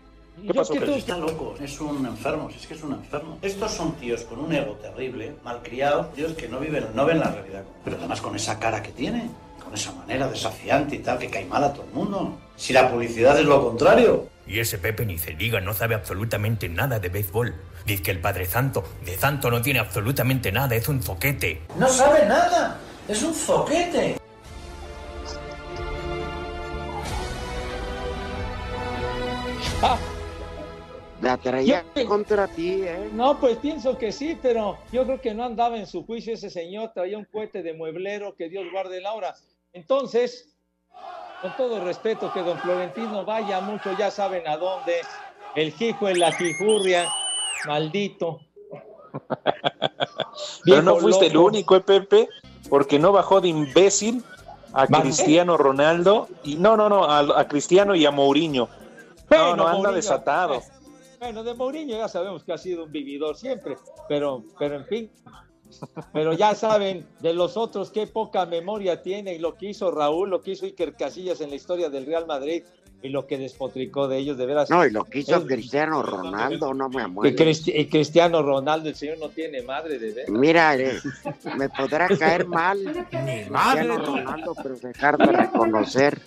[0.47, 0.97] ¿Qué pasó, Pepe?
[0.99, 3.39] está loco, es un enfermo, es que es un enfermo.
[3.43, 7.33] Estos son tíos con un ego terrible, malcriados, tíos que no viven, no ven la
[7.33, 7.65] realidad.
[7.85, 9.29] Pero además con esa cara que tiene,
[9.69, 12.39] con esa manera desafiante y tal, que cae mal a todo el mundo.
[12.57, 14.27] Si la publicidad es lo contrario.
[14.47, 17.55] Y ese Pepe ni se diga, no sabe absolutamente nada de béisbol.
[17.85, 21.61] Dice que el Padre Santo, de santo no tiene absolutamente nada, es un foquete.
[21.79, 24.17] No sabe nada, es un foquete.
[31.21, 33.11] La traía contra ti, ¿eh?
[33.13, 36.49] No, pues pienso que sí, pero yo creo que no andaba en su juicio ese
[36.49, 39.35] señor, traía un cohete de mueblero, que Dios guarde la hora.
[39.73, 40.57] Entonces,
[41.43, 45.01] con todo respeto, que don Florentino vaya mucho, ya saben a dónde,
[45.55, 47.09] el jijo en la jijurria,
[47.67, 48.41] maldito.
[50.65, 52.29] Pero no fuiste el único, ¿eh, Pepe,
[52.69, 54.25] porque no bajó de imbécil
[54.73, 54.87] a.
[54.87, 58.69] Cristiano Ronaldo y no, no, no, a, a Cristiano y a Mourinho.
[59.31, 60.63] No, no, anda Mourinho, desatado.
[61.19, 63.77] Bueno, de Mourinho ya sabemos que ha sido un vividor siempre,
[64.09, 65.11] pero, pero en fin.
[66.13, 70.31] Pero ya saben de los otros qué poca memoria tiene y lo que hizo Raúl,
[70.31, 72.63] lo que hizo Iker Casillas en la historia del Real Madrid
[73.01, 74.71] y lo que despotricó de ellos, de veras.
[74.71, 77.37] No, y lo que hizo Es- Cristiano Ronaldo, no me amuelo.
[77.37, 80.31] Cristi- y Cristiano Ronaldo, el señor no tiene madre de veras.
[80.31, 80.99] Mira, eh,
[81.57, 83.07] me podrá caer mal madre
[83.49, 84.17] Cristiano tú.
[84.17, 86.19] Ronaldo, pero dejar de reconocer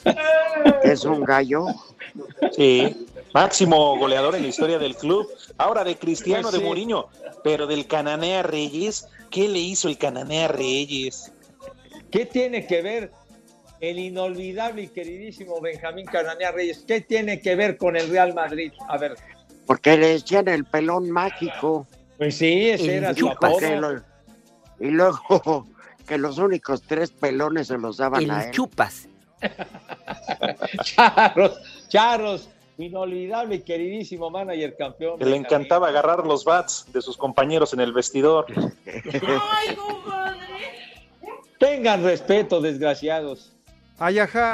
[0.82, 1.66] que es un gallo.
[2.52, 5.28] Sí, máximo goleador en la historia del club.
[5.58, 6.66] Ahora de Cristiano, Pues de.
[6.66, 7.08] Mourinho,
[7.44, 11.32] pero del Cananea Reyes, ¿qué le hizo el Cananea Reyes?
[12.12, 13.12] ¿Qué tiene que ver
[13.80, 16.84] el inolvidable y queridísimo Benjamín Cananea Reyes?
[16.88, 18.72] ¿Qué tiene que ver con el Real Madrid?
[18.90, 19.16] A ver,
[19.66, 21.88] Porque le decían el pelón mágico.
[22.18, 24.02] pues sí, ese era su apodo.
[24.80, 25.68] y luego
[26.08, 28.52] que los únicos tres pelones se los daban a él.
[28.52, 29.08] chupas.
[30.84, 32.50] Charros, Charros,
[32.84, 35.20] inolvidable y queridísimo manager campeón.
[35.20, 38.46] Que le encantaba agarrar los bats de sus compañeros en el vestidor.
[41.60, 43.52] Tengan respeto, desgraciados.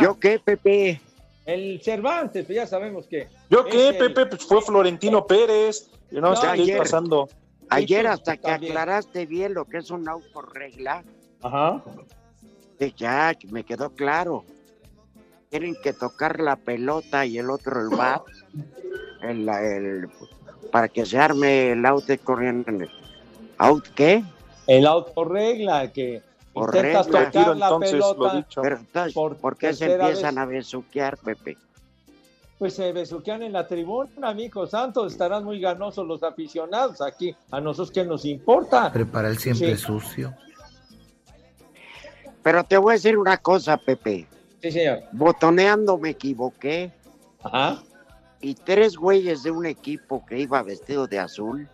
[0.02, 1.00] ¿Yo qué, Pepe?
[1.46, 3.30] El Cervantes, pues ya sabemos que.
[3.50, 4.26] ¿Yo qué, el- Pepe?
[4.26, 5.90] Pues fue Florentino Pérez.
[6.12, 6.70] Yo no, No, sé qué ayer.
[6.70, 7.30] está pasando.
[7.70, 8.72] Ayer hasta que también.
[8.74, 11.04] aclaraste bien lo que es un autorregla,
[11.42, 11.84] Ajá.
[12.80, 14.46] que ya que me quedó claro.
[15.50, 18.22] Tienen que tocar la pelota y el otro el bat,
[19.22, 20.10] el, el-
[20.72, 22.90] para que se arme el out de corriente.
[23.58, 24.24] ¿Out qué?
[24.68, 26.22] El autorregla, que
[26.54, 27.32] Por intentas regla.
[27.32, 28.46] tocar la pelota.
[28.62, 30.44] Pero entonces, por ¿por qué se empiezan vez.
[30.44, 31.58] a besuquear, Pepe?
[32.60, 35.14] Pues se besuquean en la tribuna, amigo Santos.
[35.14, 37.34] Estarán muy ganosos los aficionados aquí.
[37.52, 38.92] A nosotros, ¿qué nos importa?
[38.92, 39.86] Prepara el siempre Sí.
[39.86, 40.34] sucio.
[42.44, 44.28] Pero te voy a decir una cosa, Pepe.
[44.62, 45.04] Sí, señor.
[45.12, 46.92] Botoneando me equivoqué.
[47.44, 47.82] Ajá.
[48.42, 51.68] Y tres güeyes de un equipo que iba vestido de azul,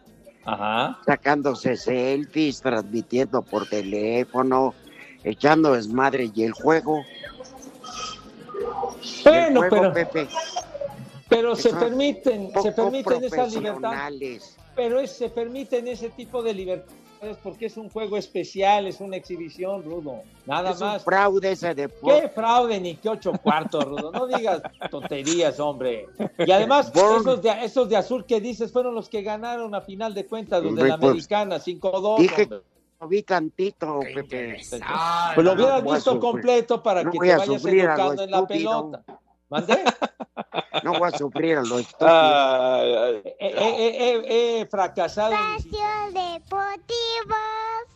[0.45, 0.99] Ajá.
[1.05, 4.73] sacándose selfies, transmitiendo por teléfono,
[5.23, 7.03] echando desmadre y el juego.
[9.23, 10.27] Bueno, el juego, pero, Pepe,
[11.29, 13.79] pero se permiten, se permiten esa libertad.
[13.81, 14.57] profesionales.
[14.75, 17.02] Pero es- se permiten ese tipo de libertades
[17.43, 20.21] porque es un juego especial, es una exhibición, Rudo.
[20.45, 21.03] Nada Es un más.
[21.03, 22.21] fraude ese deporte.
[22.21, 24.11] ¿Qué fraude ni qué ocho cuartos, Rudo?
[24.11, 26.07] No digas tonterías, hombre.
[26.37, 30.13] Y además, esos de, esos de azul que dices fueron los que ganaron a final
[30.13, 32.17] de cuentas, los de la americana, 5-2.
[32.19, 32.59] Dije hombre.
[32.99, 34.61] lo vi tantito, Pepe.
[35.35, 39.03] Pues lo hubieras No visto completo para No que te vayas educando en la pelota.
[39.49, 39.83] ¿Mandé?
[40.83, 42.09] No voy a sufrir a lo estúpido.
[43.39, 45.33] He, he- he- he fracasado.
[45.33, 47.35] Espacio Deportivo.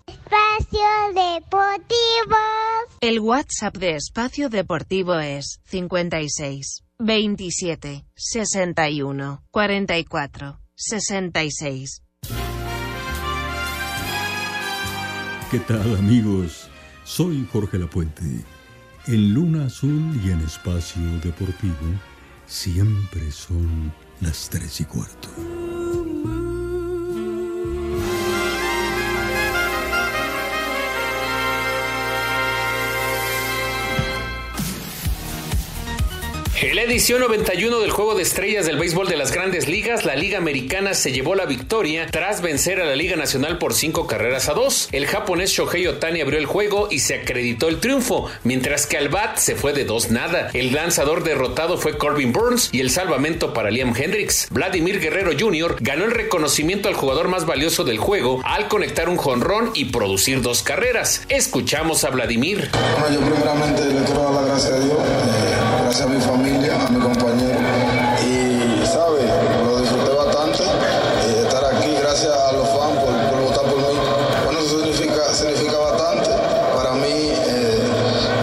[0.08, 2.38] Espacio Deportivo.
[3.02, 12.02] El WhatsApp de Espacio Deportivo es 56 27 61 44 66.
[15.52, 16.70] ¿Qué tal amigos?
[17.06, 18.24] Soy Jorge Lapuente.
[19.08, 21.76] En Luna Azul y en Espacio Deportivo
[22.48, 25.30] siempre son las tres y cuarto.
[36.60, 40.16] En la edición 91 del Juego de Estrellas del Béisbol de las Grandes Ligas, la
[40.16, 44.50] Liga Americana se llevó la victoria tras vencer a la Liga Nacional por cinco carreras
[44.50, 44.90] a dos.
[44.92, 49.10] El japonés Shohei Otani abrió el juego y se acreditó el triunfo, mientras que al
[49.10, 50.50] bat se fue de dos nada.
[50.54, 54.48] El lanzador derrotado fue Corbin Burns y el salvamento para Liam Hendricks.
[54.50, 55.76] Vladimir Guerrero Jr.
[55.80, 60.42] ganó el reconocimiento al jugador más valioso del juego al conectar un jonrón y producir
[60.42, 61.22] dos carreras.
[61.30, 62.68] Escuchamos a Vladimir.
[63.00, 66.86] Bueno, yo primeramente le quiero dar las gracias a Dios, eh, gracias a mi familia,
[66.86, 67.60] a mi compañero.
[68.22, 69.22] Y, ¿sabe?
[69.66, 70.64] Lo disfruté bastante.
[70.64, 74.00] eh, estar aquí, gracias a los fans por, votar por mí.
[74.44, 76.30] Bueno, eso significa, significa bastante.
[76.76, 77.80] Para mí, eh,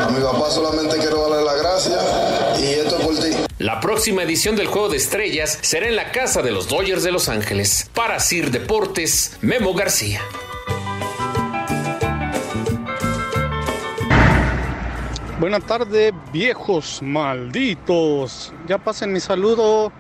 [0.07, 2.61] a mi papá solamente quiero darle las gracias.
[2.61, 3.37] Y esto es por ti.
[3.59, 7.13] La próxima edición del Juego de Estrellas será en la casa de los Dodgers de
[7.13, 7.91] Los Ángeles.
[7.93, 10.23] Para Sir Deportes, Memo García.
[15.45, 18.51] Buenas tardes, viejos malditos.
[18.67, 19.93] Ya pasen mi saludo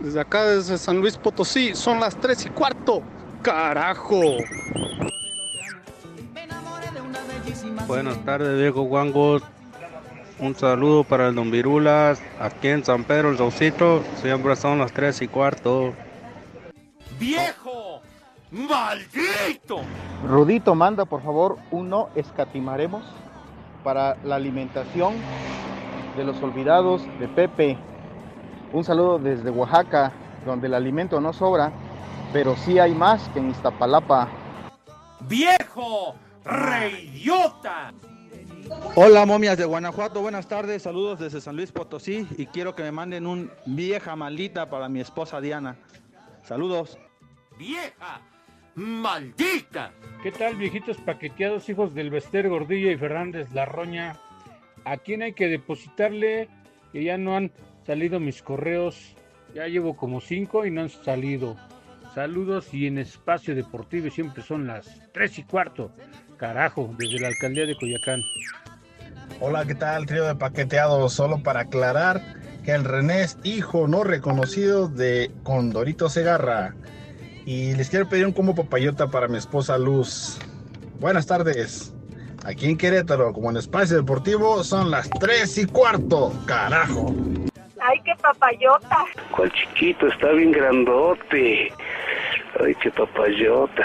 [0.00, 1.74] desde acá, desde San Luis Potosí.
[1.74, 3.02] Son las 3 y cuarto.
[3.40, 4.20] Carajo.
[7.86, 9.42] Buenas tardes, viejo guangos.
[10.40, 14.04] Un saludo para el Don Virulas, aquí en San Pedro el Saucito.
[14.20, 15.94] Siempre son las 3 y cuarto.
[17.18, 18.02] ¡Viejo!
[18.50, 19.80] ¡Maldito!
[20.28, 23.06] Rudito manda, por favor, un no escatimaremos
[23.86, 25.14] para la alimentación
[26.16, 27.78] de los olvidados de Pepe.
[28.72, 30.12] Un saludo desde Oaxaca,
[30.44, 31.70] donde el alimento no sobra,
[32.32, 34.28] pero sí hay más que en Iztapalapa.
[35.20, 36.16] ¡Viejo!
[36.44, 37.92] ¡Reidiota!
[38.96, 42.90] Hola, momias de Guanajuato, buenas tardes, saludos desde San Luis Potosí y quiero que me
[42.90, 45.76] manden un vieja maldita para mi esposa Diana.
[46.42, 46.98] Saludos.
[47.56, 48.20] ¡Vieja!
[48.74, 49.92] ¡Maldita!
[50.26, 54.16] ¿Qué tal, viejitos paqueteados, hijos del Bester Gordillo y Fernández La Roña?
[54.84, 56.48] ¿A quién hay que depositarle?
[56.92, 57.52] Que ya no han
[57.86, 59.14] salido mis correos.
[59.54, 61.56] Ya llevo como cinco y no han salido.
[62.12, 65.92] Saludos y en espacio deportivo siempre son las tres y cuarto.
[66.38, 68.20] Carajo, desde la alcaldía de Coyacán.
[69.38, 71.12] Hola, ¿qué tal, trío de paqueteados?
[71.12, 72.20] Solo para aclarar
[72.64, 76.74] que el René es hijo no reconocido de Condorito Segarra.
[77.46, 80.36] Y les quiero pedir un combo papayota para mi esposa Luz.
[81.00, 81.92] Buenas tardes.
[82.44, 86.32] Aquí en Querétaro, como en Espacio Deportivo, son las 3 y cuarto.
[86.44, 87.14] Carajo.
[87.80, 89.04] Ay, qué papayota.
[89.34, 90.08] ¿Cuál chiquito?
[90.08, 91.72] Está bien grandote.
[92.64, 93.84] Ay, qué papayota.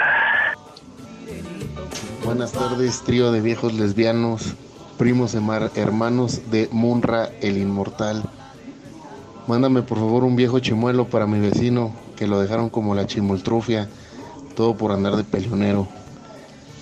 [2.24, 4.54] Buenas tardes, trío de viejos lesbianos,
[4.98, 8.22] primos mar- hermanos de Munra el Inmortal.
[9.48, 13.88] Mándame por favor un viejo chimuelo para mi vecino, que lo dejaron como la chimultrufia,
[14.54, 15.88] todo por andar de peleonero.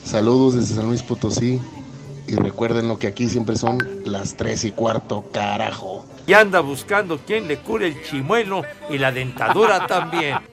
[0.05, 1.61] Saludos desde San Luis Potosí
[2.27, 6.05] y recuerden lo que aquí siempre son las tres y cuarto, carajo.
[6.27, 10.39] Y anda buscando quien le cure el chimuelo y la dentadura también.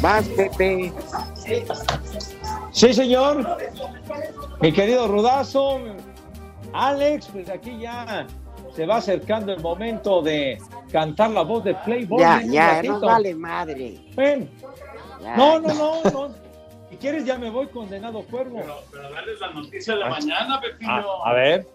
[0.00, 0.92] Vas, Pepe.
[2.72, 3.58] Sí, señor.
[4.60, 5.80] Mi querido Rudazo,
[6.72, 8.26] Alex, pues aquí ya
[8.74, 10.58] se va acercando el momento de
[10.92, 12.20] cantar la voz de Playboy.
[12.20, 13.98] Ya, ya, no vale madre.
[14.14, 14.48] Ven.
[15.22, 15.36] Ya.
[15.36, 16.28] No, no, no, no.
[16.90, 18.62] Si quieres ya me voy condenado cuervo.
[18.92, 20.10] Pero darles la noticia de la Ah.
[20.10, 20.90] mañana, Pepillo.
[21.24, 21.66] Ah, a ver,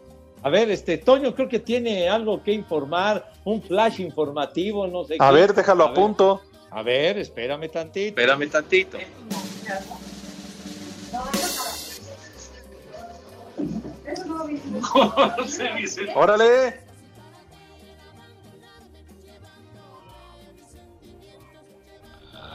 [0.44, 5.18] a ver, este Toño creo que tiene algo que informar, un flash informativo, no sé
[5.20, 5.36] A qué.
[5.36, 6.42] ver, déjalo a punto.
[6.74, 8.20] A ver, espérame tantito.
[8.20, 8.98] Espérame tantito.
[16.16, 16.82] ¡Órale!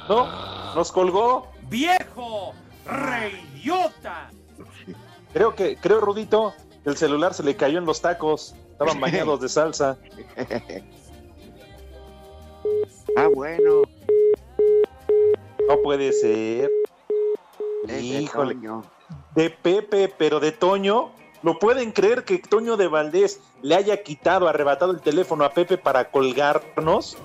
[0.09, 0.75] ¿No?
[0.75, 1.47] ¿Nos colgó?
[1.69, 2.55] ¡Viejo!
[2.87, 4.31] ¡Reidiota!
[5.33, 6.55] Creo que, creo, Rudito,
[6.85, 8.57] el celular se le cayó en los tacos.
[8.73, 9.97] Estaban bañados de salsa.
[13.17, 13.83] Ah, bueno.
[15.69, 16.71] No puede ser.
[17.85, 18.55] De Híjole.
[18.55, 18.83] Toño.
[19.35, 21.11] De Pepe, pero de Toño.
[21.43, 25.79] ¿Lo pueden creer que Toño de Valdés le haya quitado, arrebatado el teléfono a Pepe
[25.79, 27.17] para colgarnos?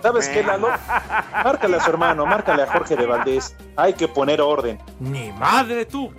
[0.00, 0.68] ¿Sabes qué, Lalo?
[1.44, 3.54] Márcale a su hermano, márcale a Jorge de Valdés.
[3.76, 4.78] Hay que poner orden.
[4.98, 6.10] ¡Ni madre tú!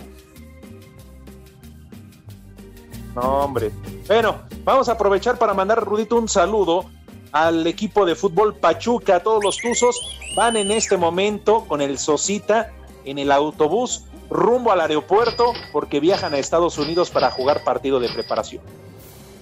[3.14, 3.70] No, hombre.
[4.06, 6.86] Bueno, vamos a aprovechar para mandar, Rudito, un saludo
[7.34, 9.20] al equipo de fútbol Pachuca.
[9.20, 10.00] Todos los Tuzos
[10.36, 12.72] van en este momento con el Sosita
[13.04, 18.08] en el autobús rumbo al aeropuerto porque viajan a Estados Unidos para jugar partido de
[18.08, 18.62] preparación.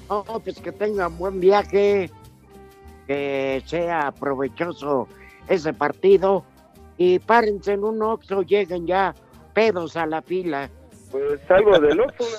[0.08, 2.10] Oh, pues que tengan buen viaje,
[3.06, 5.06] que sea provechoso
[5.46, 6.44] ese partido
[6.96, 9.14] y párense en un oxo, lleguen ya
[9.52, 10.70] pedos a la fila.
[11.10, 12.24] Pues algo de loco.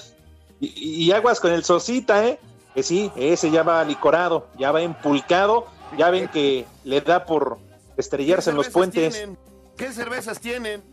[0.60, 2.40] Y, y aguas con el Sosita, ¿eh?
[2.74, 7.60] Que sí, ese ya va licorado, ya va empulcado, ya ven que le da por
[7.98, 9.14] estrellarse en los puentes.
[9.14, 9.38] tienen?
[9.78, 10.84] ¿Qué cervezas tienen?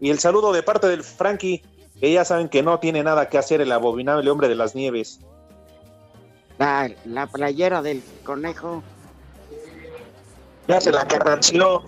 [0.00, 1.62] Y el saludo de parte del Frankie,
[2.00, 5.20] que ya saben que no tiene nada que hacer el abominable hombre de las nieves.
[6.58, 8.82] La, la playera del conejo.
[10.66, 11.82] Ya se la carranció.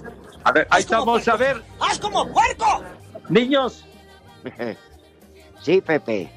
[0.44, 1.62] A ver, ahí estamos, a ver.
[1.80, 2.82] ¡Haz como puerco!
[3.28, 3.84] Niños,
[5.62, 6.32] sí, Pepe.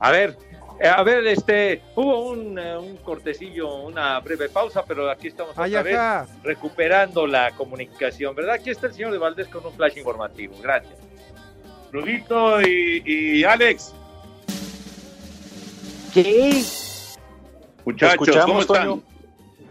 [0.00, 0.36] a ver,
[0.84, 5.82] a ver, este, hubo un, eh, un cortecillo, una breve pausa, pero aquí estamos otra
[5.82, 5.98] vez
[6.42, 8.54] recuperando la comunicación, ¿verdad?
[8.54, 10.54] Aquí está el señor de Valdés con un flash informativo.
[10.62, 10.98] Gracias.
[11.90, 13.94] Rudito y, y Alex,
[16.12, 16.64] Sí,
[17.84, 18.86] muchachos, ¿cómo están?
[18.86, 19.02] Toño.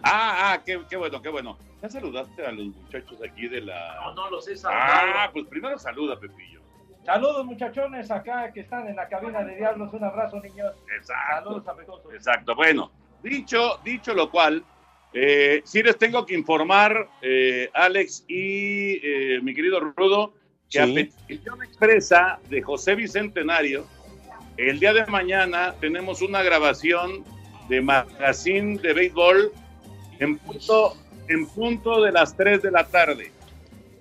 [0.04, 1.58] Ah, ah, qué, qué bueno, qué bueno.
[1.82, 3.96] ¿Ya saludaste a los muchachos aquí de la...
[4.06, 6.62] No, no los he Ah, pues primero saluda, Pepillo.
[7.08, 9.93] Saludos, muchachones, acá que están en la cabina de Diablos.
[9.93, 10.74] Un abrazo, niños.
[10.93, 11.46] Exacto.
[11.46, 12.13] Saludos afectuosos.
[12.13, 12.54] Exacto.
[12.54, 12.91] Bueno,
[13.24, 14.62] dicho, dicho lo cual,
[15.13, 20.34] eh, sí les tengo que informar, eh, Alex y eh, mi querido Rudo,
[20.70, 20.91] que Sí.
[20.91, 23.86] a petición expresa de José Bicentenario,
[24.58, 27.24] el día de mañana tenemos una grabación
[27.70, 29.54] de Magazine de Béisbol
[30.20, 30.98] en punto,
[31.30, 33.32] en punto de las 3 de la tarde.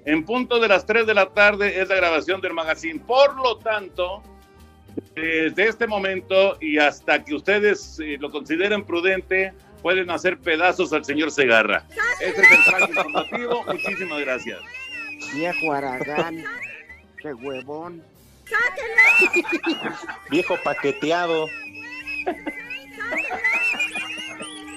[0.06, 3.00] En punto de las 3 de la tarde es la grabación del magazine.
[3.00, 4.22] Por lo tanto,
[5.16, 11.04] desde este momento y hasta que ustedes eh, lo consideren prudente, pueden hacer pedazos al
[11.04, 11.84] señor Segarra.
[12.20, 13.64] Ese es el flash informativo.
[13.66, 14.60] Muchísimas gracias.
[15.34, 16.44] viejo Aragán.
[17.18, 18.00] Qué huevón.
[20.30, 21.48] Viejo paqueteado.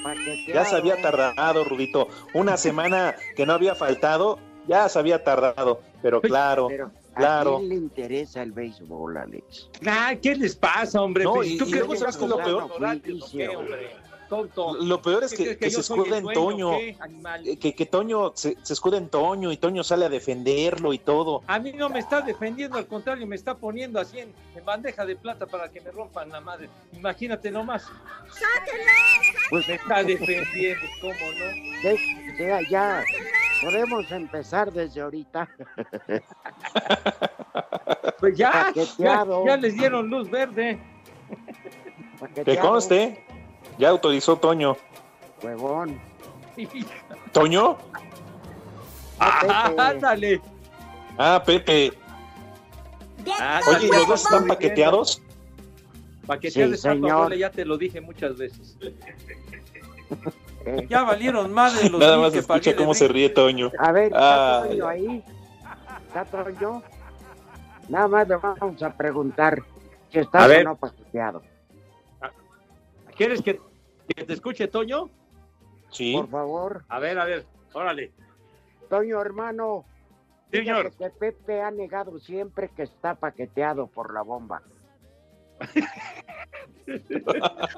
[0.02, 0.54] Paqueteado.
[0.54, 2.08] Ya se había tardado, Rudito.
[2.34, 5.82] Una semana que no había faltado, ya se había tardado.
[6.02, 7.58] Pero claro, Pero ¿a claro.
[7.58, 9.70] quién le interesa el béisbol, Alex?
[9.86, 11.26] Ah, ¿qué les pasa, hombre?
[11.26, 12.64] No, Pues, y- ¿Tú y crees luego, que ¿sabes qué es lo peor?
[12.66, 13.90] ignorante o qué, hombre?
[14.30, 14.76] Tonto.
[14.76, 16.74] Lo peor es ¿Qué que, se escuda en dueño, Toño.
[16.76, 21.00] eh, Que, que Toño se, se escuda en Toño y Toño sale a defenderlo y
[21.00, 21.42] todo.
[21.48, 25.06] A mí no me está defendiendo, al contrario, me está poniendo así en, en bandeja
[25.06, 26.70] de plata para que me rompan la madre.
[26.94, 27.88] Imagínate nomás.
[29.50, 31.46] Pues Me está defendiendo, ¿cómo no?
[31.90, 32.00] de-
[32.38, 33.04] ya, ya.
[33.64, 35.50] Podemos empezar desde ahorita.
[38.20, 40.78] Pues ya, ya, ya les dieron luz verde.
[42.44, 43.24] Que conste,
[43.78, 44.78] ya autorizó Toño.
[45.44, 46.00] Huevón.
[47.32, 47.78] ¿Toño?
[49.20, 49.82] Ah, Pepe.
[49.82, 50.42] ándale.
[51.18, 51.94] Ah, Pepe.
[53.40, 55.22] Ah, Oye, ¿y ya los dos están paqueteados?
[56.26, 58.78] Paquetear Sí, de Santo ya te lo dije muchas veces.
[60.66, 63.72] Eh, Ya valieron más de los Nada más que escucha cómo se ríe Toño.
[63.80, 65.24] A ver, ¿está Ah, Toño ahí?
[66.08, 66.84] ¿Está Toño?
[67.88, 69.64] Nada más le vamos a preguntar
[70.12, 71.42] si está A o no paqueteado.
[73.20, 73.60] ¿Quieres que,
[74.08, 75.10] que te escuche, Toño?
[75.92, 76.14] Sí.
[76.16, 78.14] Por favor, A ver, a ver, órale.
[78.90, 79.84] Toño, hermano.
[80.50, 80.94] Señor.
[80.96, 84.64] que Pepe ha negado siempre que está paqueteado por la bomba.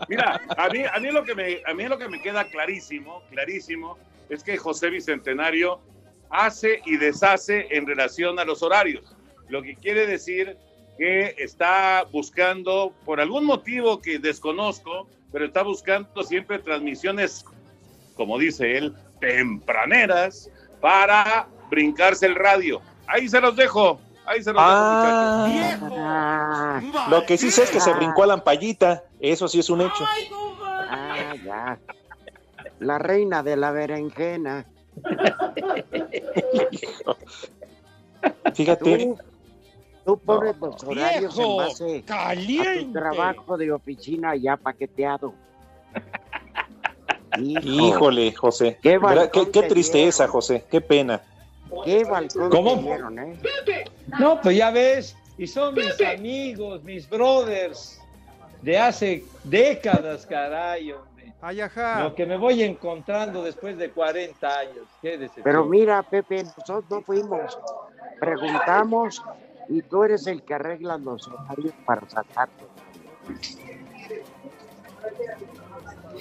[0.10, 3.24] Mira, a mí, a, mí lo que me, a mí lo que me queda clarísimo,
[3.32, 3.98] clarísimo,
[4.30, 5.82] es que José Bicentenario
[6.30, 9.18] hace y deshace en relación a los horarios.
[9.50, 10.56] Lo que quiere decir
[10.98, 17.46] que está buscando, por algún motivo que desconozco, pero está buscando siempre transmisiones,
[18.16, 20.50] como dice él, tempraneras
[20.82, 22.82] para brincarse el radio.
[23.08, 25.48] Ahí se los dejo, ahí se los Ah.
[25.50, 25.98] dejo, muchachos.
[26.00, 29.04] Ah, Lo que sí sé es que se brincó a la ampallita.
[29.20, 30.06] Eso sí es un hecho.
[30.90, 31.80] ah, ya.
[32.80, 34.66] La reina de la berenjena.
[38.54, 38.98] Fíjate.
[38.98, 39.18] Tú,
[40.06, 43.00] tú pones los horarios en base a tu caliente.
[43.00, 45.34] trabajo de oficina ya paqueteado.
[47.40, 48.78] Hijo, Híjole, José.
[48.82, 49.00] Qué
[49.70, 50.32] tristeza, dieron.
[50.34, 50.66] José.
[50.70, 51.22] Qué pena.
[51.86, 52.76] qué balcón ¿Cómo?
[52.76, 53.40] dieron, ¿eh?
[54.20, 58.02] No, pues ya ves, y son mis amigos, mis brothers
[58.62, 61.34] de hace décadas, caray, hombre.
[61.42, 62.04] Ay, ajá.
[62.04, 64.86] Lo que me voy encontrando después de 40 años.
[65.02, 65.44] Qué decepción.
[65.44, 67.58] Pero mira, Pepe, nosotros no fuimos.
[68.20, 69.24] Preguntamos
[69.72, 72.64] y tú eres el que arregla los horarios para sacarte.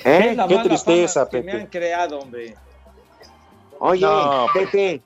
[0.05, 0.36] ¿Eh?
[0.48, 1.53] Qué tristeza, fama que Pepe.
[1.53, 2.55] me han creado, hombre.
[3.78, 5.03] Oye, No, Pepe,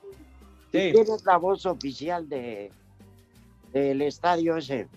[0.71, 0.91] Sí.
[0.93, 2.71] ¿quién es la voz oficial de
[3.73, 4.87] del estadio ese?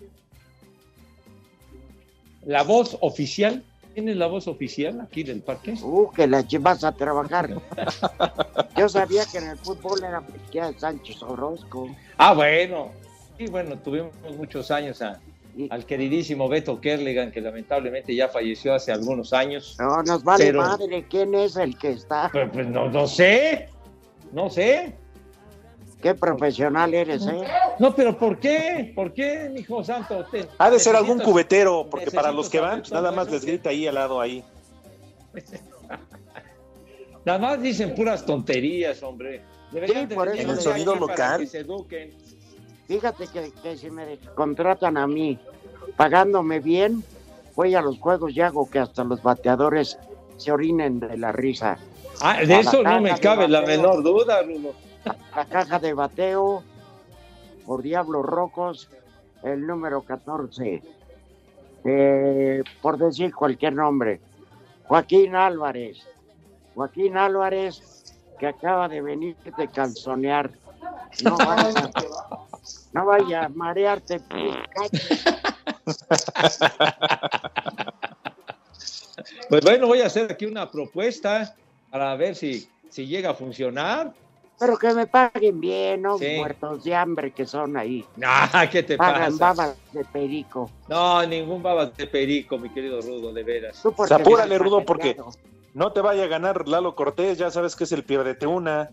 [2.45, 3.63] La voz oficial.
[3.93, 5.73] ¿Quién es la voz oficial aquí del parque?
[5.81, 7.49] Uh, que la ch- vas a trabajar.
[8.77, 11.89] Yo sabía que en el fútbol era ya Sánchez Orozco.
[12.17, 12.91] Ah, bueno.
[13.39, 15.17] Sí, bueno, tuvimos muchos años a-
[15.69, 19.77] al queridísimo Beto Kerligan, que lamentablemente ya falleció hace algunos años.
[19.79, 22.29] No, nos vale Pero- madre, ¿quién es el que está?
[22.33, 23.69] Pues, pues, no, no sé,
[24.33, 24.93] no sé.
[26.01, 27.41] Qué profesional eres, ¿eh?
[27.79, 28.91] No, pero ¿por qué?
[28.93, 30.25] ¿Por qué, mijo santo?
[30.25, 33.45] Te- Ha de ser algún cubetero, porque para los que van, pues, nada más les
[33.45, 34.43] grita ahí al lado ahí.
[37.23, 39.41] Nada más dicen puras tonterías, hombre.
[39.71, 41.39] Deberían de por eso aquí sonido local.
[41.41, 42.11] que se eduquen.
[42.89, 45.37] Fíjate que, que si me contratan a mí
[45.95, 47.03] pagándome bien,
[47.55, 49.99] voy a los juegos y hago que hasta los bateadores
[50.37, 51.77] se orinen de la risa.
[52.19, 53.77] Ah, de eso no me cabe la bateo.
[53.77, 54.73] menor duda, Rulo.
[55.35, 56.63] La caja de bateo
[57.63, 58.89] por Diablos Rocos,
[59.43, 60.81] el número 14.
[61.85, 64.19] Eh, por decir cualquier nombre.
[64.87, 65.99] Joaquín Álvarez.
[66.73, 70.49] Joaquín Álvarez, que acaba de venir de calzonear.
[71.23, 71.91] No vaya,
[72.93, 74.21] no vaya a marearte.
[79.49, 81.55] Pues bueno, voy a hacer aquí una propuesta
[81.89, 84.13] para ver si, si llega a funcionar.
[84.59, 86.17] Pero que me paguen bien, ¿no?
[86.17, 86.35] Sí.
[86.37, 88.05] Muertos de hambre que son ahí.
[88.23, 89.53] Ah, ¿qué te Pagan pasa?
[89.63, 90.69] babas de perico.
[90.87, 93.81] No, ningún babas de perico, mi querido Rudo, de veras.
[93.81, 95.15] Tú O sea, apúrale, Rudo, porque
[95.73, 98.89] no te vaya a ganar Lalo Cortés, ya sabes que es el pierdete una.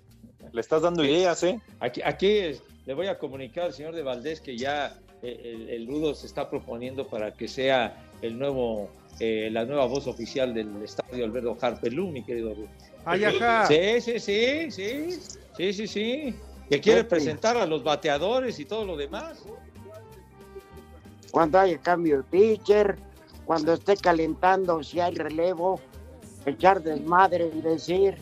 [0.53, 1.61] Le estás dando ideas, ¿eh?
[1.81, 5.69] Aquí, aquí es- le voy a comunicar al señor de Valdés que ya eh, el,
[5.69, 10.55] el Rudo se está proponiendo para que sea el nuevo, eh, la nueva voz oficial
[10.55, 12.69] del estadio Alberto Harpelú, mi querido Rudo.
[13.05, 13.67] Ay, ajá.
[13.67, 15.19] Sí, sí, sí, sí,
[15.57, 16.35] sí, sí, sí.
[16.69, 19.45] Que quiere presentar a los bateadores y todo lo demás.
[21.31, 22.97] Cuando haya cambio de pitcher,
[23.45, 25.81] cuando esté calentando, si hay relevo,
[26.45, 28.17] echar desmadre y decir,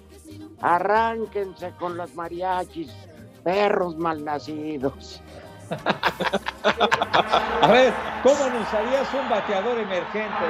[0.61, 2.91] arránquense con los mariachis,
[3.45, 5.23] perros malnacidos.
[7.61, 7.93] A ver,
[8.23, 10.45] ¿cómo anunciarías un bateador emergente?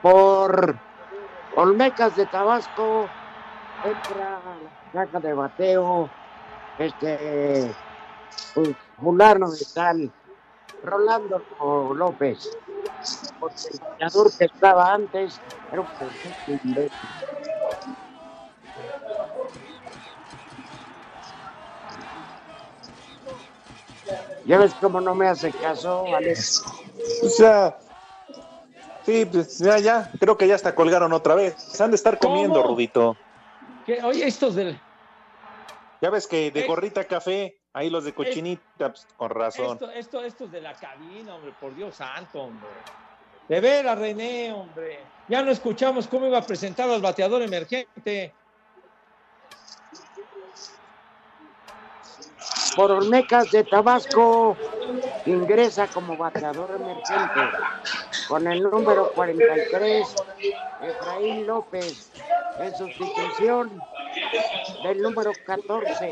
[0.00, 0.76] Por
[1.56, 3.08] Olmecas de Tabasco,
[3.84, 4.40] entra
[4.92, 6.10] la caja de bateo,
[6.78, 7.74] este,
[8.54, 8.70] pues,
[9.00, 10.12] fulano de tal,
[10.82, 11.42] Rolando
[11.94, 12.50] López,
[13.38, 17.08] porque el bateador que estaba antes era un perfecto imbécil.
[24.44, 26.64] Ya ves cómo no me hace caso, Alex.
[27.22, 27.78] O sea,
[29.04, 31.54] sí, pues ya, ya, creo que ya hasta colgaron otra vez.
[31.56, 32.74] Se han de estar comiendo, ¿Cómo?
[32.74, 33.16] Rudito.
[33.86, 34.02] ¿Qué?
[34.02, 34.78] Oye, estos del...
[36.00, 39.74] Ya ves que de gorrita café, ahí los de cochinita, pues, con razón.
[39.74, 42.68] Esto, esto, estos de la cabina, hombre, por Dios santo, hombre.
[43.48, 44.98] De veras, René, hombre.
[45.28, 48.34] Ya no escuchamos cómo iba a presentar al bateador emergente.
[52.74, 54.56] Por Olmecas de Tabasco.
[55.26, 57.40] Ingresa como bateador emergente
[58.28, 60.14] con el número 43
[60.82, 62.10] Efraín López
[62.58, 63.80] en sustitución
[64.82, 66.10] del número 14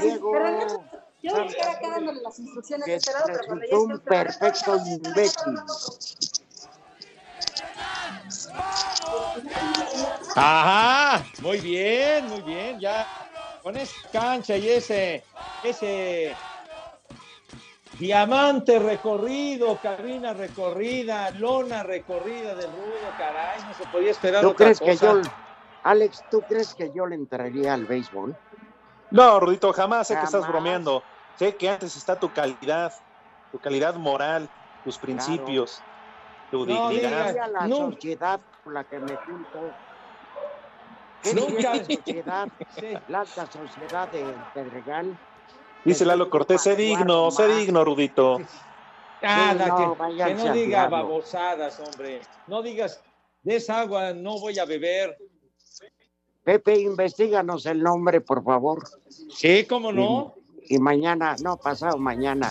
[0.00, 0.32] Diego
[1.22, 3.72] Yo voy a estar acá dándole las instrucciones de que este lado, pero cuando ya
[3.72, 5.54] resultó un perfecto imbécil.
[10.34, 13.06] Ajá, muy bien, muy bien, ya
[13.62, 15.26] con esa cancha y ese,
[15.62, 16.38] ese
[17.98, 24.66] diamante recorrido, cabina recorrida, lona recorrida del rudo, caray, no se podía esperar ¿Tú otra
[24.66, 25.20] crees que yo
[25.82, 28.36] Alex, ¿tú crees que yo le entraría al béisbol?
[29.10, 31.02] No, Rudito, jamás sé que estás bromeando.
[31.34, 32.92] Sé que antes está tu calidad,
[33.50, 34.50] tu calidad moral,
[34.84, 35.80] tus principios,
[36.50, 37.26] tu No dignidad.
[37.28, 37.76] diría la no.
[37.78, 39.74] sociedad con la que me junto.
[41.22, 41.74] ¿Qué Nunca.
[41.76, 42.48] la sociedad?
[43.08, 45.16] La alta sociedad de Pedregal.
[45.84, 48.38] Dice Lalo Cortés, sé digno, sé digno, Rudito.
[49.22, 52.22] Ah, Sí, la no, que- no diga babosadas, hombre.
[52.46, 53.02] No digas,
[53.42, 55.18] de esa agua no voy a beber.
[56.42, 58.82] Pepe, investíganos el nombre, por favor.
[59.08, 60.34] Sí, cómo no.
[60.68, 62.50] Y, y mañana, no, pasado mañana.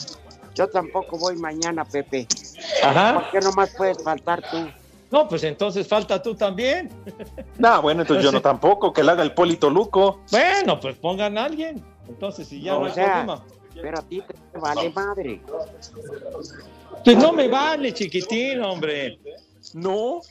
[0.54, 2.28] Yo tampoco voy mañana, Pepe.
[2.84, 3.14] Ajá.
[3.16, 4.58] ¿Por qué nomás puedes faltar tú?
[5.12, 6.90] No, pues entonces falta tú también.
[7.58, 10.22] No, bueno, entonces yo no tampoco, que le haga el Polito Luco.
[10.32, 11.84] Bueno, pues pongan a alguien.
[12.08, 13.46] Entonces, si ya no, o hay sea, problema.
[13.82, 15.42] pero a ti te vale madre.
[17.04, 19.20] Pues no me vale, chiquitín, hombre.
[19.74, 20.22] No.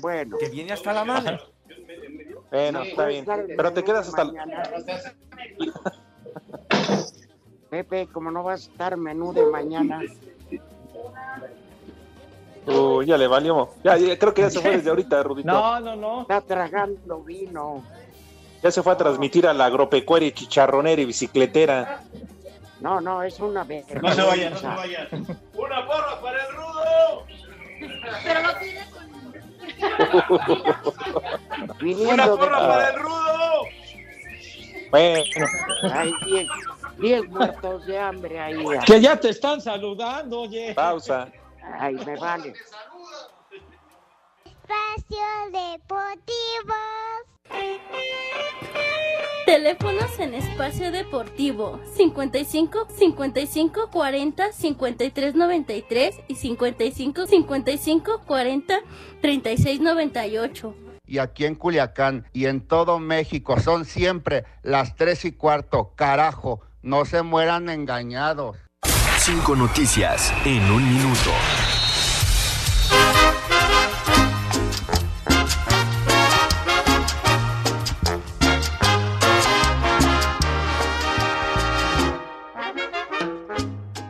[0.00, 0.36] Bueno.
[0.38, 1.38] Que viene hasta la madre.
[2.50, 3.24] Bueno, está bien.
[3.24, 4.30] Pero te quedas hasta...
[7.70, 10.02] Pepe, como no vas a estar menú de mañana,
[12.66, 13.70] Uy, ya le valió.
[13.82, 15.48] Ya, ya, creo que ya se fue desde ahorita, Rudito.
[15.50, 16.20] No, no, no.
[16.22, 17.82] está tragando vino.
[18.62, 22.02] Ya se fue a transmitir a la agropecuaria, chicharronera y bicicletera.
[22.80, 24.00] No, no, es una vergüenza.
[24.00, 25.08] No se vayan, no se vayan.
[25.54, 27.24] ¡Una porra para el rudo!
[28.24, 28.80] Pero no tiene
[31.80, 33.62] Viniendo ¡Una de- porra para el rudo!
[34.90, 35.20] Bueno,
[35.92, 36.46] Hay 10
[36.98, 38.62] 10 muertos de hambre ahí.
[38.86, 40.74] Que ya te están saludando, oye.
[40.74, 41.28] pausa.
[41.62, 42.54] Ay, me vale.
[44.44, 46.74] Espacio Deportivo.
[49.44, 58.80] Teléfonos en espacio deportivo 55 55 40 53 93 y 55 55 40
[59.20, 60.74] 36 98.
[61.06, 65.92] y aquí en Culiacán y en todo México son siempre las tres y cuarto.
[65.96, 68.56] Carajo, no se mueran engañados.
[69.24, 71.30] Cinco noticias en un minuto.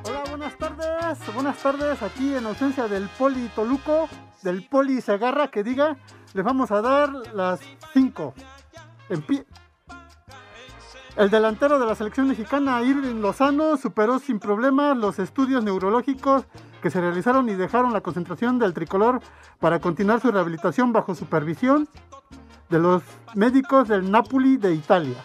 [0.04, 1.34] Hola, buenas tardes.
[1.34, 2.02] Buenas tardes.
[2.02, 4.08] Aquí en ausencia del Poli Toluco,
[4.40, 5.98] del Poli Segarra, que diga,
[6.32, 7.60] les vamos a dar las
[7.92, 8.32] 5.
[11.16, 16.44] El delantero de la selección mexicana, Irving Lozano, superó sin problemas los estudios neurológicos
[16.80, 19.20] que se realizaron y dejaron la concentración del tricolor
[19.60, 21.86] para continuar su rehabilitación bajo supervisión
[22.70, 23.02] de los
[23.34, 25.16] médicos del Napoli de Italia.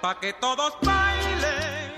[0.00, 1.92] Pa' que todos bailen.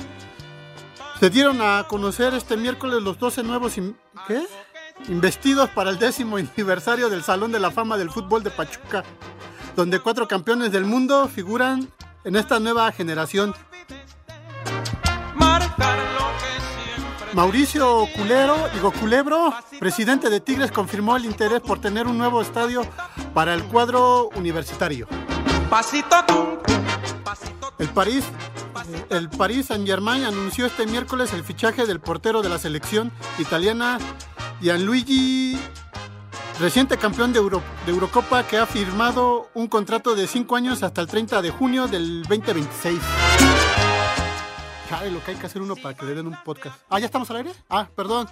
[1.20, 3.96] Se dieron a conocer este miércoles los 12 nuevos in-
[4.26, 4.44] ¿qué?
[5.08, 9.04] investidos para el décimo aniversario del Salón de la Fama del Fútbol de Pachuca,
[9.76, 11.88] donde cuatro campeones del mundo figuran
[12.24, 13.54] en esta nueva generación.
[17.32, 22.82] Mauricio Culero, digo Culebro, presidente de Tigres, confirmó el interés por tener un nuevo estadio
[23.32, 25.06] para el cuadro universitario.
[27.78, 28.24] El París,
[29.10, 33.98] el Paris Saint Germain anunció este miércoles el fichaje del portero de la selección italiana
[34.60, 35.56] Gianluigi,
[36.60, 41.00] reciente campeón de, Euro- de Eurocopa que ha firmado un contrato de 5 años hasta
[41.00, 43.00] el 30 de junio del 2026.
[44.88, 46.76] Chale, lo que hay que hacer uno para que le den un podcast.
[46.88, 47.52] Ah, ¿ya estamos al aire?
[47.68, 48.28] Ah, perdón.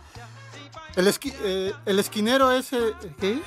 [0.97, 2.73] El, esqui- eh, el esquinero es...
[2.73, 3.41] eh, ¿Qué?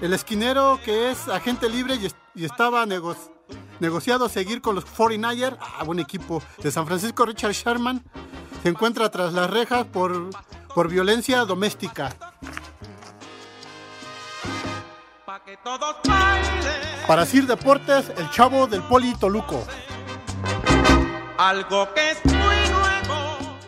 [0.00, 1.98] El esquinero que es agente libre
[2.34, 3.16] y estaba nego-
[3.80, 8.02] negociado seguir con los 49ers, ah, buen equipo, de San Francisco, Richard Sherman,
[8.62, 10.30] se encuentra tras las rejas por,
[10.74, 12.14] por violencia doméstica.
[17.08, 19.64] Para Sir Deportes, el chavo del Poli Toluco.
[21.38, 23.58] Algo que es muy nuevo.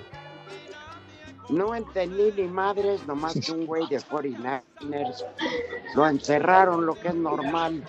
[1.48, 5.24] No entendí ni madres, nomás que un güey de 49ers
[5.96, 7.82] lo encerraron, lo que es normal.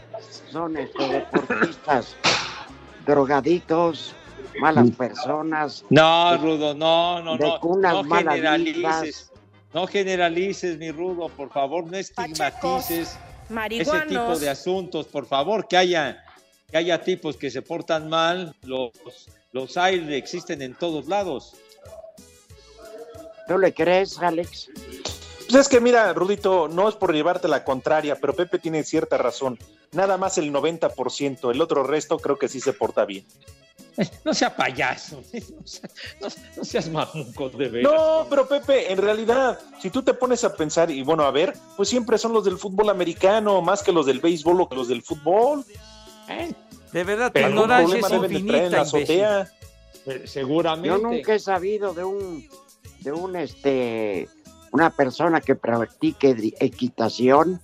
[0.51, 2.15] Son este, deportistas
[3.05, 4.15] drogaditos,
[4.59, 5.85] malas personas.
[5.91, 7.59] No, Rudo, no, no, De no.
[7.59, 9.31] cunas No generalices.
[9.71, 13.19] No generalices, mi Rudo, por favor, no estigmatices
[13.49, 14.07] marihuanos.
[14.07, 16.23] tipo de asuntos, por favor, que haya,
[16.69, 18.91] que haya tipos que se portan mal, los,
[19.51, 21.55] los hay, existen en todos lados.
[23.47, 24.69] ¿Tú le crees, Alex?
[25.49, 29.17] Pues es que mira, Rudito, no es por llevarte la contraria, pero Pepe tiene cierta
[29.17, 29.57] razón.
[29.93, 33.25] Nada más el 90%, el otro resto creo que sí se porta bien.
[34.25, 35.89] No sea payaso, no, sea-
[36.21, 36.27] no-
[36.57, 37.91] no seas mamuco de veras.
[37.91, 41.53] No, pero Pepe, en realidad, si tú te pones a pensar, y bueno, a ver,
[41.75, 44.87] pues siempre son los del fútbol americano, más que los del béisbol o que los
[44.87, 45.65] del fútbol.
[46.93, 49.51] De verdad, tu ignorancia es problema deben de traer en la infinita, azotea.
[50.05, 50.87] Eh, Seguramente.
[50.89, 52.47] Yo nunca he sabido de un,
[53.01, 54.29] de un, este,
[54.71, 57.61] una persona que practique equitación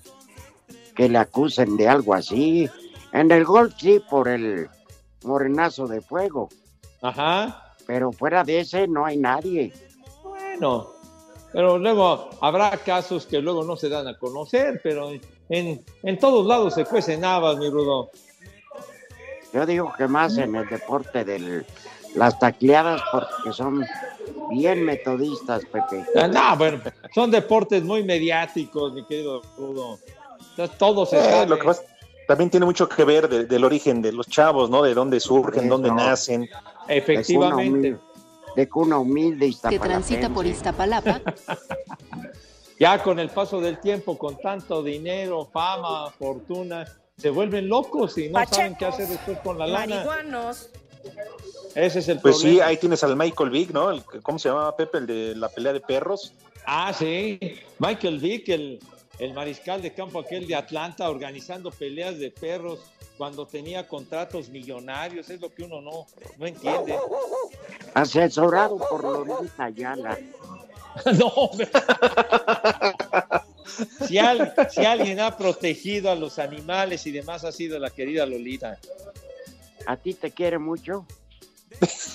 [0.95, 2.69] que le acusen de algo así.
[3.11, 4.67] En el golf sí, por el
[5.23, 6.49] morenazo de fuego.
[7.01, 7.73] Ajá.
[7.85, 9.73] Pero fuera de ese no hay nadie.
[10.23, 10.87] Bueno,
[11.51, 15.11] pero luego habrá casos que luego no se dan a conocer, pero
[15.49, 18.09] en, en todos lados se cuecen habas, mi Rudo.
[19.53, 21.63] Yo digo que más en el deporte de
[22.15, 23.85] las tacleadas porque son
[24.49, 26.05] bien metodistas, Pepe.
[26.15, 26.81] Ah, No, bueno,
[27.13, 29.99] son deportes muy mediáticos, mi querido Rudo.
[30.51, 31.47] Entonces, todo se Eh, sabe.
[31.47, 31.83] lo que pasa-
[32.27, 34.81] también tiene mucho que ver de- del origen de los chavos, ¿no?
[34.83, 35.95] De dónde surgen, dónde Eso.
[35.95, 36.49] nacen.
[36.87, 37.97] Efectivamente.
[38.55, 41.21] de cuna humilde que transita por Iztapalapa.
[42.79, 46.85] Ya con el paso del tiempo, con tanto dinero, fama, fortuna,
[47.17, 50.03] se vuelven locos y no saben qué hacer después con la lana.
[50.03, 50.69] Marihuanos.
[51.75, 52.65] Ese es el Pues sí, problema.
[52.67, 53.91] ahí tienes al Michael Vick, ¿no?
[53.91, 54.97] El, ¿Cómo se llamaba Pepe?
[54.97, 56.33] El de la pelea de perros.
[56.65, 57.39] Ah, sí.
[57.79, 58.79] Michael Vick, el,
[59.23, 62.79] el mariscal de campo aquel de Atlanta, organizando peleas de perros
[63.17, 65.29] cuando tenía contratos millonarios.
[65.29, 66.05] Es lo que uno no,
[66.37, 66.97] no entiende.
[67.93, 70.17] Asesorado por Lolita Ayala.
[71.17, 71.31] no.
[74.07, 78.25] Si, al- si alguien ha protegido a los animales y demás, ha sido la querida
[78.25, 78.77] Lolita.
[79.85, 81.05] ¿A ti te quiere mucho?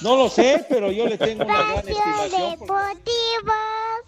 [0.00, 2.60] No lo sé, pero yo le tengo una gran Espacio estimación.
[2.60, 3.52] Deportivo.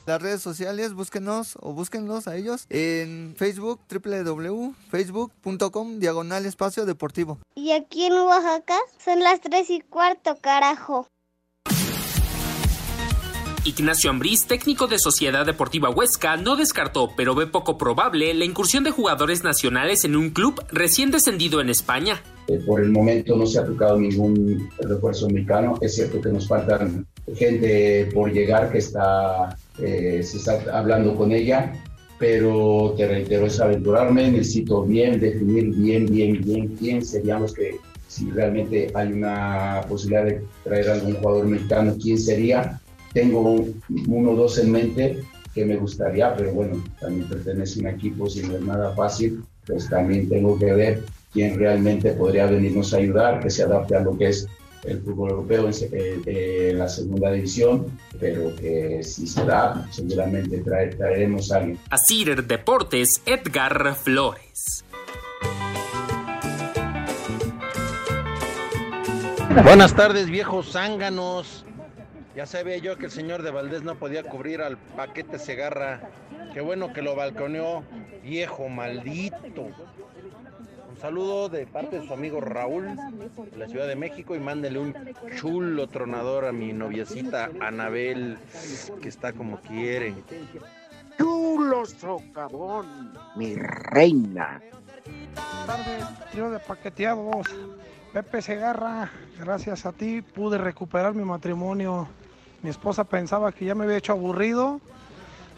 [0.07, 7.39] Las redes sociales, búsquenos o búsquenlos a ellos en Facebook, www.facebook.com, diagonal espacio deportivo.
[7.55, 11.09] Y aquí en Oaxaca son las tres y cuarto, carajo.
[13.65, 18.85] Ignacio Ambriz, técnico de Sociedad Deportiva Huesca, no descartó, pero ve poco probable, la incursión
[18.85, 22.23] de jugadores nacionales en un club recién descendido en España.
[22.51, 25.79] Eh, por el momento no se ha tocado ningún refuerzo mexicano.
[25.81, 31.31] Es cierto que nos faltan gente por llegar que está, eh, se está hablando con
[31.31, 31.73] ella,
[32.19, 34.33] pero te reitero, es aventurarme.
[34.33, 37.77] Necesito bien definir bien, bien, bien quién serían los que,
[38.09, 42.81] si realmente hay una posibilidad de traer algún jugador mexicano, quién sería.
[43.13, 45.21] Tengo un- uno o dos en mente
[45.55, 49.41] que me gustaría, pero bueno, también pertenece a un equipo, si no es nada fácil,
[49.67, 51.03] pues también tengo que ver
[51.33, 54.49] quién realmente podría venirnos a ayudar, que se adapte a lo que es
[54.85, 60.63] el fútbol europeo en, eh, eh, la segunda división, pero que si se da, seguramente
[60.65, 61.79] trae- traeremos a alguien.
[61.91, 64.85] Asir Deportes, Edgar Flores.
[69.65, 71.65] Buenas tardes, viejos zánganos.
[72.37, 76.01] Ya sabía yo que el señor de Valdés no podía cubrir al paquete Segarra.
[76.55, 77.83] Qué bueno que lo balconeó,
[78.23, 79.69] viejo maldito.
[81.01, 82.95] Saludo de parte de su amigo Raúl
[83.51, 84.95] de la Ciudad de México y mándele un
[85.39, 88.37] chulo tronador a mi noviecita Anabel,
[89.01, 90.15] que está como quiere.
[91.17, 94.61] Chulo socavón, mi reina.
[95.67, 97.47] tardes, trío de paqueteados.
[98.13, 102.09] Pepe Segarra, gracias a ti pude recuperar mi matrimonio.
[102.63, 104.81] Mi esposa pensaba que ya me había hecho aburrido.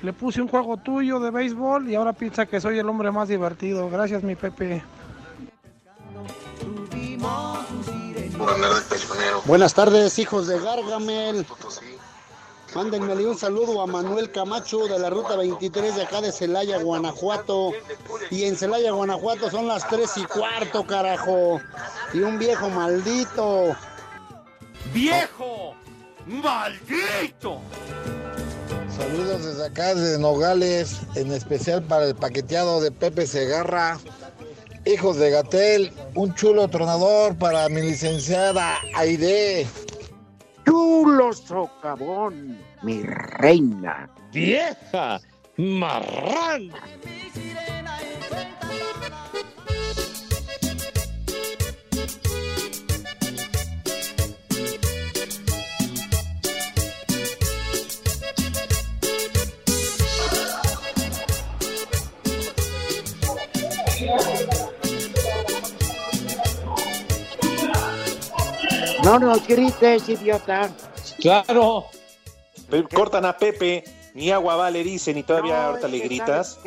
[0.03, 3.29] Le puse un juego tuyo de béisbol y ahora piensa que soy el hombre más
[3.29, 3.91] divertido.
[3.91, 4.83] Gracias, mi Pepe.
[9.45, 11.47] Buenas tardes, hijos de Gargamel.
[12.75, 17.73] Mándenmele un saludo a Manuel Camacho de la ruta 23 de acá de Celaya, Guanajuato.
[18.31, 21.61] Y en Celaya, Guanajuato son las 3 y cuarto, carajo.
[22.15, 23.77] Y un viejo maldito.
[24.95, 25.75] ¡Viejo!
[26.27, 27.61] ¡Maldito!
[28.97, 33.99] Saludos desde acá, desde Nogales, en especial para el paqueteado de Pepe Segarra.
[34.85, 39.67] Hijos de Gatel, un chulo tronador para mi licenciada Aide.
[40.67, 44.11] Chulo socavón, mi reina.
[44.33, 45.21] ¡Vieja!
[45.57, 46.83] ¡Marrana!
[69.05, 70.71] No nos grites, idiota.
[71.21, 71.87] Claro.
[72.95, 73.85] Cortan a Pepe,
[74.15, 76.59] ni agua vale, dicen, y todavía No, ahorita le gritas.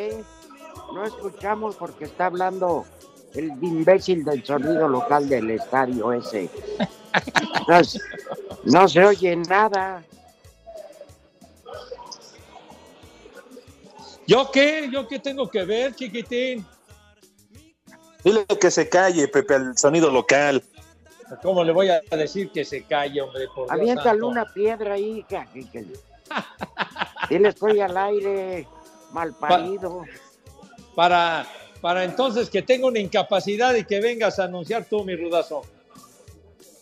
[0.93, 2.85] No escuchamos porque está hablando
[3.33, 6.49] el imbécil del sonido local del estadio ese.
[7.67, 7.99] No, se-
[8.65, 10.03] no se oye nada.
[14.27, 14.89] ¿Yo qué?
[14.91, 16.65] ¿Yo qué tengo que ver, chiquitín?
[18.23, 20.63] Dile que se calle, Pepe, al sonido local.
[21.41, 23.47] ¿Cómo le voy a decir que se calle, hombre?
[23.53, 25.85] Por Aviéntale una piedra ahí, hija, que- que-
[27.29, 28.67] Dile estoy al aire,
[29.11, 30.03] mal parido.
[30.95, 31.45] Para,
[31.81, 35.63] para entonces que tenga una incapacidad y que vengas a anunciar tú, mi rudazo.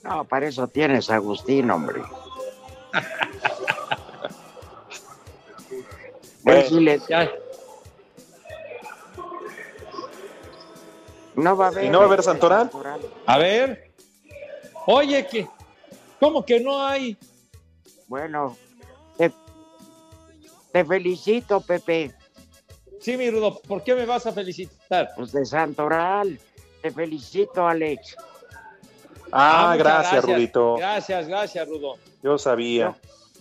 [0.03, 2.01] No, para eso tienes a Agustín, hombre.
[6.43, 7.01] Ven, si le-
[11.35, 11.85] No va a haber.
[11.85, 12.69] ¿Y no va a haber Santoral?
[13.25, 13.92] A ver.
[14.85, 15.47] Oye, que
[16.19, 17.17] ¿cómo que no hay?
[18.07, 18.57] Bueno,
[19.17, 19.31] te,
[20.71, 22.13] te felicito, Pepe.
[22.99, 25.11] Sí, mi Rudo, ¿por qué me vas a felicitar?
[25.15, 26.39] Pues de Santoral.
[26.81, 28.15] Te felicito, Alex.
[29.31, 30.75] Ah, muchas gracias, Rudito.
[30.75, 31.97] Gracias, gracias, Rudo.
[32.21, 32.95] Yo sabía.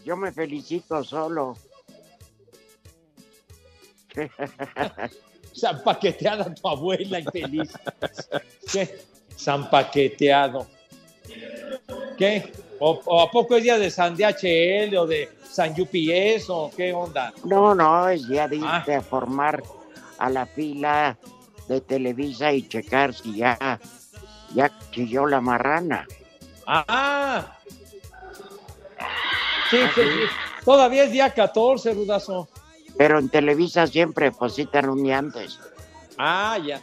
[0.05, 1.57] Yo me felicito solo.
[5.57, 7.73] Zampaqueteada tu abuela infeliz.
[9.39, 10.67] Zampaqueteado.
[12.19, 12.53] ¿Qué?
[12.79, 16.93] ¿O, o a poco es día de San DHL o de San UPS o qué
[16.93, 17.33] onda?
[17.45, 19.63] No, no, es día de irte a formar
[20.19, 21.17] a la fila
[21.69, 23.79] de Televisa y checar si ya,
[24.55, 26.07] ya chilló la marrana.
[26.67, 27.59] ¡Ah!
[29.71, 30.65] Sí, sí, sí.
[30.65, 32.49] Todavía es día 14, Rudazo.
[32.97, 35.59] Pero en Televisa siempre depositan un día antes.
[36.19, 36.81] Ah, ya.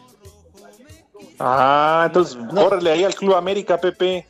[1.39, 4.27] Ah, entonces, córrele ahí al Club América, Pepe.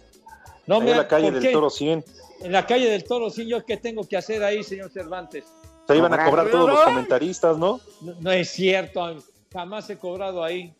[0.69, 1.51] No, ahí me- en la calle ¿por del qué?
[1.51, 2.05] Toro 100.
[2.41, 5.43] En la calle del Toro, sí, ¿yo qué tengo que hacer ahí, señor Cervantes?
[5.87, 7.81] Se iban a cobrar todos los comentaristas, ¿no?
[8.01, 9.17] No, no es cierto,
[9.51, 10.73] jamás he cobrado ahí.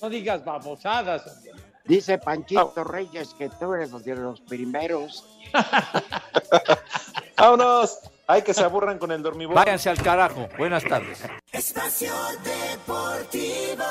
[0.00, 1.26] No digas babosadas.
[1.26, 1.52] hombre.
[1.84, 5.24] Dice Panchito Reyes que tú eres de los primeros.
[7.36, 7.98] Vámonos.
[8.26, 9.54] Hay que se aburran con el dormibón.
[9.54, 10.48] Váyanse al carajo.
[10.58, 11.20] Buenas tardes.
[11.52, 12.12] Espacio
[12.44, 13.84] Deportivo.